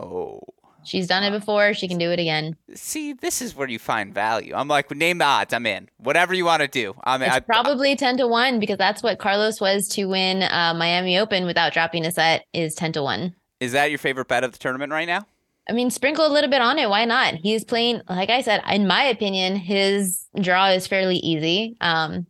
[0.00, 0.40] Oh,
[0.84, 1.74] she's done it before.
[1.74, 2.56] She can do it again.
[2.74, 4.54] See, this is where you find value.
[4.54, 5.52] I'm like, name the odds.
[5.52, 5.88] I'm in.
[5.98, 6.94] Whatever you want to do.
[7.04, 7.20] I'm.
[7.20, 11.18] It's I, probably ten to one because that's what Carlos was to win uh, Miami
[11.18, 12.46] Open without dropping a set.
[12.54, 13.34] Is ten to one.
[13.60, 15.26] Is that your favorite bet of the tournament right now?
[15.68, 16.88] I mean, sprinkle a little bit on it.
[16.88, 17.34] Why not?
[17.34, 21.76] He's playing, like I said, in my opinion, his draw is fairly easy.
[21.80, 22.26] Um,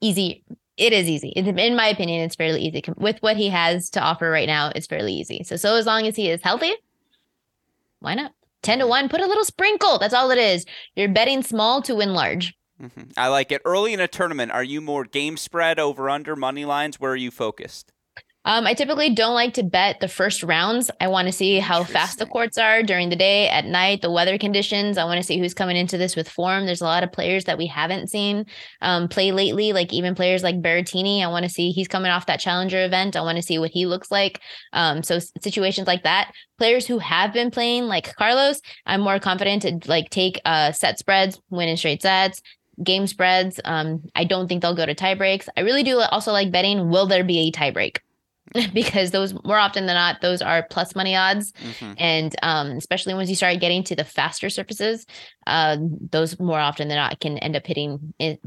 [0.00, 0.44] easy.
[0.78, 1.28] It is easy.
[1.28, 2.82] In my opinion, it's fairly easy.
[2.96, 5.44] With what he has to offer right now, it's fairly easy.
[5.44, 6.72] So, so as long as he is healthy,
[7.98, 8.32] why not?
[8.62, 9.98] 10 to 1, put a little sprinkle.
[9.98, 10.64] That's all it is.
[10.94, 12.54] You're betting small to win large.
[12.82, 13.10] Mm-hmm.
[13.16, 13.60] I like it.
[13.64, 16.98] Early in a tournament, are you more game spread, over under, money lines?
[16.98, 17.92] Where are you focused?
[18.46, 20.90] Um, I typically don't like to bet the first rounds.
[20.98, 24.10] I want to see how fast the courts are during the day, at night, the
[24.10, 24.96] weather conditions.
[24.96, 26.64] I want to see who's coming into this with form.
[26.64, 28.46] There's a lot of players that we haven't seen
[28.80, 31.22] um, play lately, like even players like Berrettini.
[31.22, 33.14] I want to see he's coming off that challenger event.
[33.14, 34.40] I want to see what he looks like.
[34.72, 39.62] Um, so situations like that, players who have been playing like Carlos, I'm more confident
[39.62, 42.40] to like take uh, set spreads, win in straight sets,
[42.82, 43.60] game spreads.
[43.66, 45.48] Um, I don't think they'll go to tie breaks.
[45.58, 46.88] I really do also like betting.
[46.88, 48.00] Will there be a tie break?
[48.74, 51.52] because those more often than not those are plus money odds.
[51.52, 51.92] Mm-hmm.
[51.98, 55.06] and um, especially once you start getting to the faster surfaces
[55.46, 55.76] uh,
[56.10, 58.38] those more often than not can end up hitting in,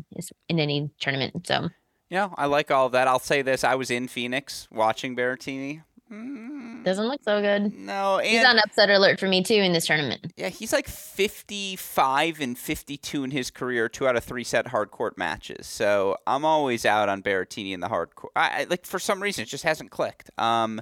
[0.50, 1.70] in any tournament so.
[2.10, 3.08] Yeah i like all of that.
[3.08, 5.84] I'll say this i was in phoenix watching Berrettini
[6.14, 6.84] Mm.
[6.84, 7.74] Doesn't look so good.
[7.74, 10.32] No, he's on upset alert for me too in this tournament.
[10.36, 14.92] Yeah, he's like 55 and 52 in his career, two out of three set hard
[14.92, 15.66] court matches.
[15.66, 18.34] So I'm always out on Berrettini in the hard court.
[18.36, 20.30] I, I, like for some reason it just hasn't clicked.
[20.38, 20.82] Um,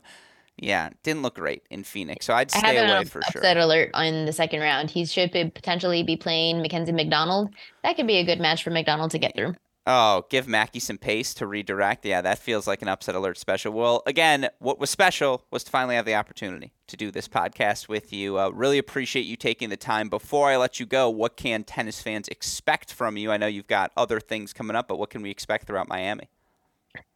[0.58, 3.42] yeah, didn't look great in Phoenix, so I'd stay away for upset sure.
[3.42, 4.92] Upset alert on the second round.
[4.92, 7.50] He should potentially be playing Mackenzie McDonald.
[7.84, 9.56] That could be a good match for McDonald to get through.
[9.88, 12.06] Oh, give Mackie some pace to redirect.
[12.06, 13.74] Yeah, that feels like an upset alert special.
[13.74, 17.88] Well, again, what was special was to finally have the opportunity to do this podcast
[17.88, 18.38] with you.
[18.38, 20.08] Uh, really appreciate you taking the time.
[20.08, 23.32] Before I let you go, what can tennis fans expect from you?
[23.32, 26.30] I know you've got other things coming up, but what can we expect throughout Miami?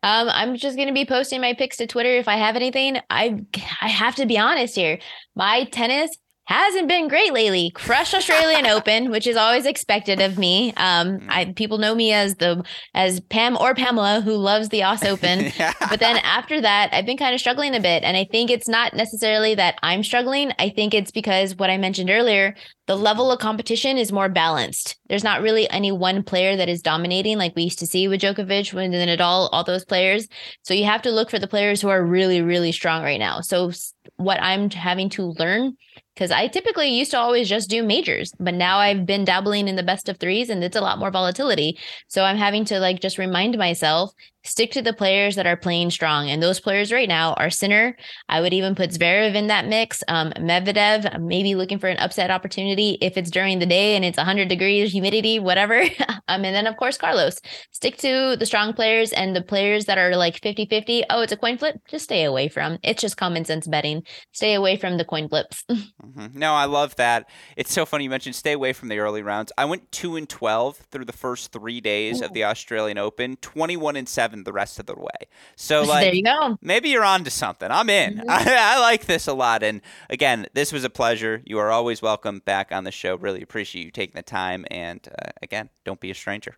[0.02, 2.98] Um, I'm just gonna be posting my picks to Twitter if I have anything.
[3.10, 3.46] I
[3.82, 5.00] I have to be honest here.
[5.36, 6.16] My tennis
[6.46, 7.72] hasn't been great lately.
[7.72, 10.74] Crushed Australian Open, which is always expected of me.
[10.78, 11.26] Um, mm.
[11.30, 15.52] I people know me as the as Pam or Pamela who loves the Aus Open.
[15.90, 18.68] but then after that, I've been kind of struggling a bit, and I think it's
[18.68, 20.52] not necessarily that I'm struggling.
[20.60, 22.56] I think it's because what I mentioned earlier,
[22.88, 24.98] the level of competition is more balanced.
[25.10, 28.22] There's not really any one player that is dominating like we used to see with
[28.22, 30.28] Djokovic, when Nadal, all those players.
[30.64, 33.42] So you have to look for the players who are really, really strong right now.
[33.42, 33.72] So
[34.18, 35.76] what I'm having to learn
[36.16, 39.76] because I typically used to always just do majors, but now I've been dabbling in
[39.76, 41.78] the best of threes and it's a lot more volatility.
[42.08, 44.14] So I'm having to like just remind myself
[44.46, 46.30] stick to the players that are playing strong.
[46.30, 47.98] And those players right now are Sinner.
[48.30, 50.04] I would even put Zverev in that mix.
[50.08, 54.18] Um, Medvedev, maybe looking for an upset opportunity if it's during the day and it's
[54.18, 55.82] 100 degrees, humidity, whatever.
[56.28, 57.40] um, and then, of course, Carlos.
[57.72, 61.04] Stick to the strong players and the players that are like 50 50.
[61.10, 61.76] Oh, it's a coin flip.
[61.88, 62.78] Just stay away from.
[62.84, 64.04] It's just common sense betting.
[64.32, 65.64] Stay away from the coin flips.
[65.72, 66.38] mm-hmm.
[66.38, 67.30] No, I love that.
[67.58, 69.52] It's so funny you mentioned stay away from the early rounds.
[69.58, 72.26] I went 2 and 12 through the first three days Ooh.
[72.26, 75.28] of the Australian Open, 21 and 7 the rest of the way.
[75.56, 76.58] So, like, there you go.
[76.62, 77.70] Maybe you're on to something.
[77.72, 78.18] I'm in.
[78.18, 78.30] Mm-hmm.
[78.30, 79.64] I, I like this a lot.
[79.64, 81.42] And again, this was a pleasure.
[81.46, 83.16] You are always welcome back on the show.
[83.16, 84.66] Really appreciate you taking the time.
[84.70, 86.56] And uh, again, don't be a stranger.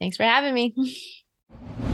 [0.00, 0.74] Thanks for having me.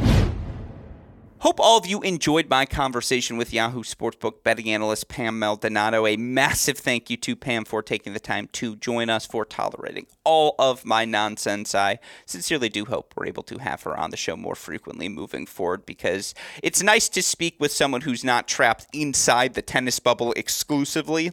[1.40, 6.06] Hope all of you enjoyed my conversation with Yahoo Sportsbook betting analyst Pam Maldonado.
[6.06, 10.06] A massive thank you to Pam for taking the time to join us, for tolerating
[10.22, 11.74] all of my nonsense.
[11.74, 15.46] I sincerely do hope we're able to have her on the show more frequently moving
[15.46, 20.34] forward because it's nice to speak with someone who's not trapped inside the tennis bubble
[20.34, 21.32] exclusively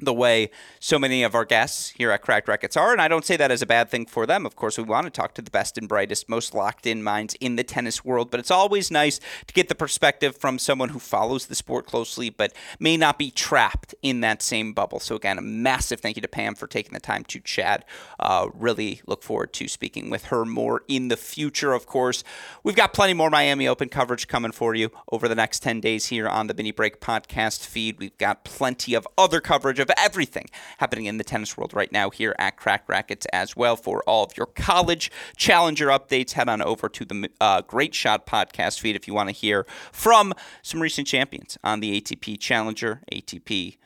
[0.00, 2.92] the way so many of our guests here at Cracked Racquets are.
[2.92, 4.46] And I don't say that as a bad thing for them.
[4.46, 7.34] Of course, we want to talk to the best and brightest, most locked in minds
[7.40, 8.30] in the tennis world.
[8.30, 12.30] But it's always nice to get the perspective from someone who follows the sport closely,
[12.30, 15.00] but may not be trapped in that same bubble.
[15.00, 17.84] So, again, a massive thank you to Pam for taking the time to chat.
[18.20, 22.22] Uh, really look forward to speaking with her more in the future, of course.
[22.62, 26.06] We've got plenty more Miami Open coverage coming for you over the next 10 days
[26.06, 27.98] here on the Mini Break podcast feed.
[27.98, 30.46] We've got plenty of other coverage of of everything
[30.78, 33.76] happening in the tennis world right now here at Cracked Racquets as well.
[33.76, 38.26] For all of your college challenger updates, head on over to the uh, Great Shot
[38.26, 43.02] podcast feed if you want to hear from some recent champions on the ATP Challenger,
[43.12, 43.76] ATP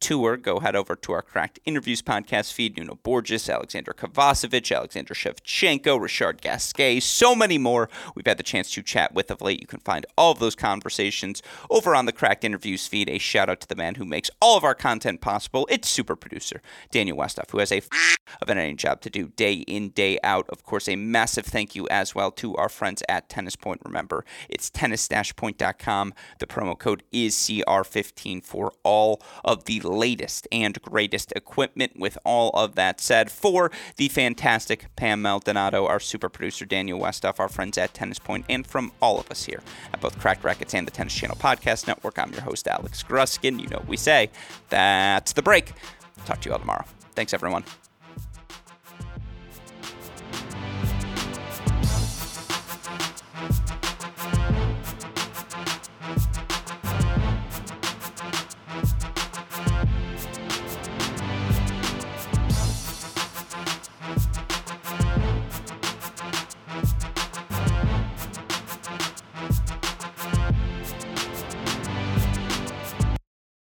[0.00, 2.76] tour, go head over to our Cracked Interviews podcast feed.
[2.76, 8.70] Nuno Borges, Alexander Kovacevic, Alexander Shevchenko, Richard Gasquet, so many more we've had the chance
[8.72, 9.60] to chat with of late.
[9.60, 13.08] You can find all of those conversations over on the Cracked Interviews feed.
[13.08, 15.66] A shout out to the man who makes all of our content possible.
[15.70, 19.54] It's super producer Daniel Westoff, who has a f- of an job to do day
[19.54, 20.48] in, day out.
[20.50, 23.80] Of course, a massive thank you as well to our friends at Tennis Point.
[23.84, 26.14] Remember, it's tennis-point.com.
[26.38, 31.98] The promo code is CR15 for all of the latest and greatest equipment.
[31.98, 37.40] With all of that said, for the fantastic Pam Maldonado, our super producer Daniel Westoff,
[37.40, 39.62] our friends at Tennis Point, and from all of us here
[39.92, 43.60] at both Cracked Racquets and the Tennis Channel Podcast Network, I'm your host, Alex Gruskin.
[43.60, 44.30] You know what we say.
[44.68, 45.72] That's the break.
[46.24, 46.84] Talk to you all tomorrow.
[47.14, 47.64] Thanks, everyone.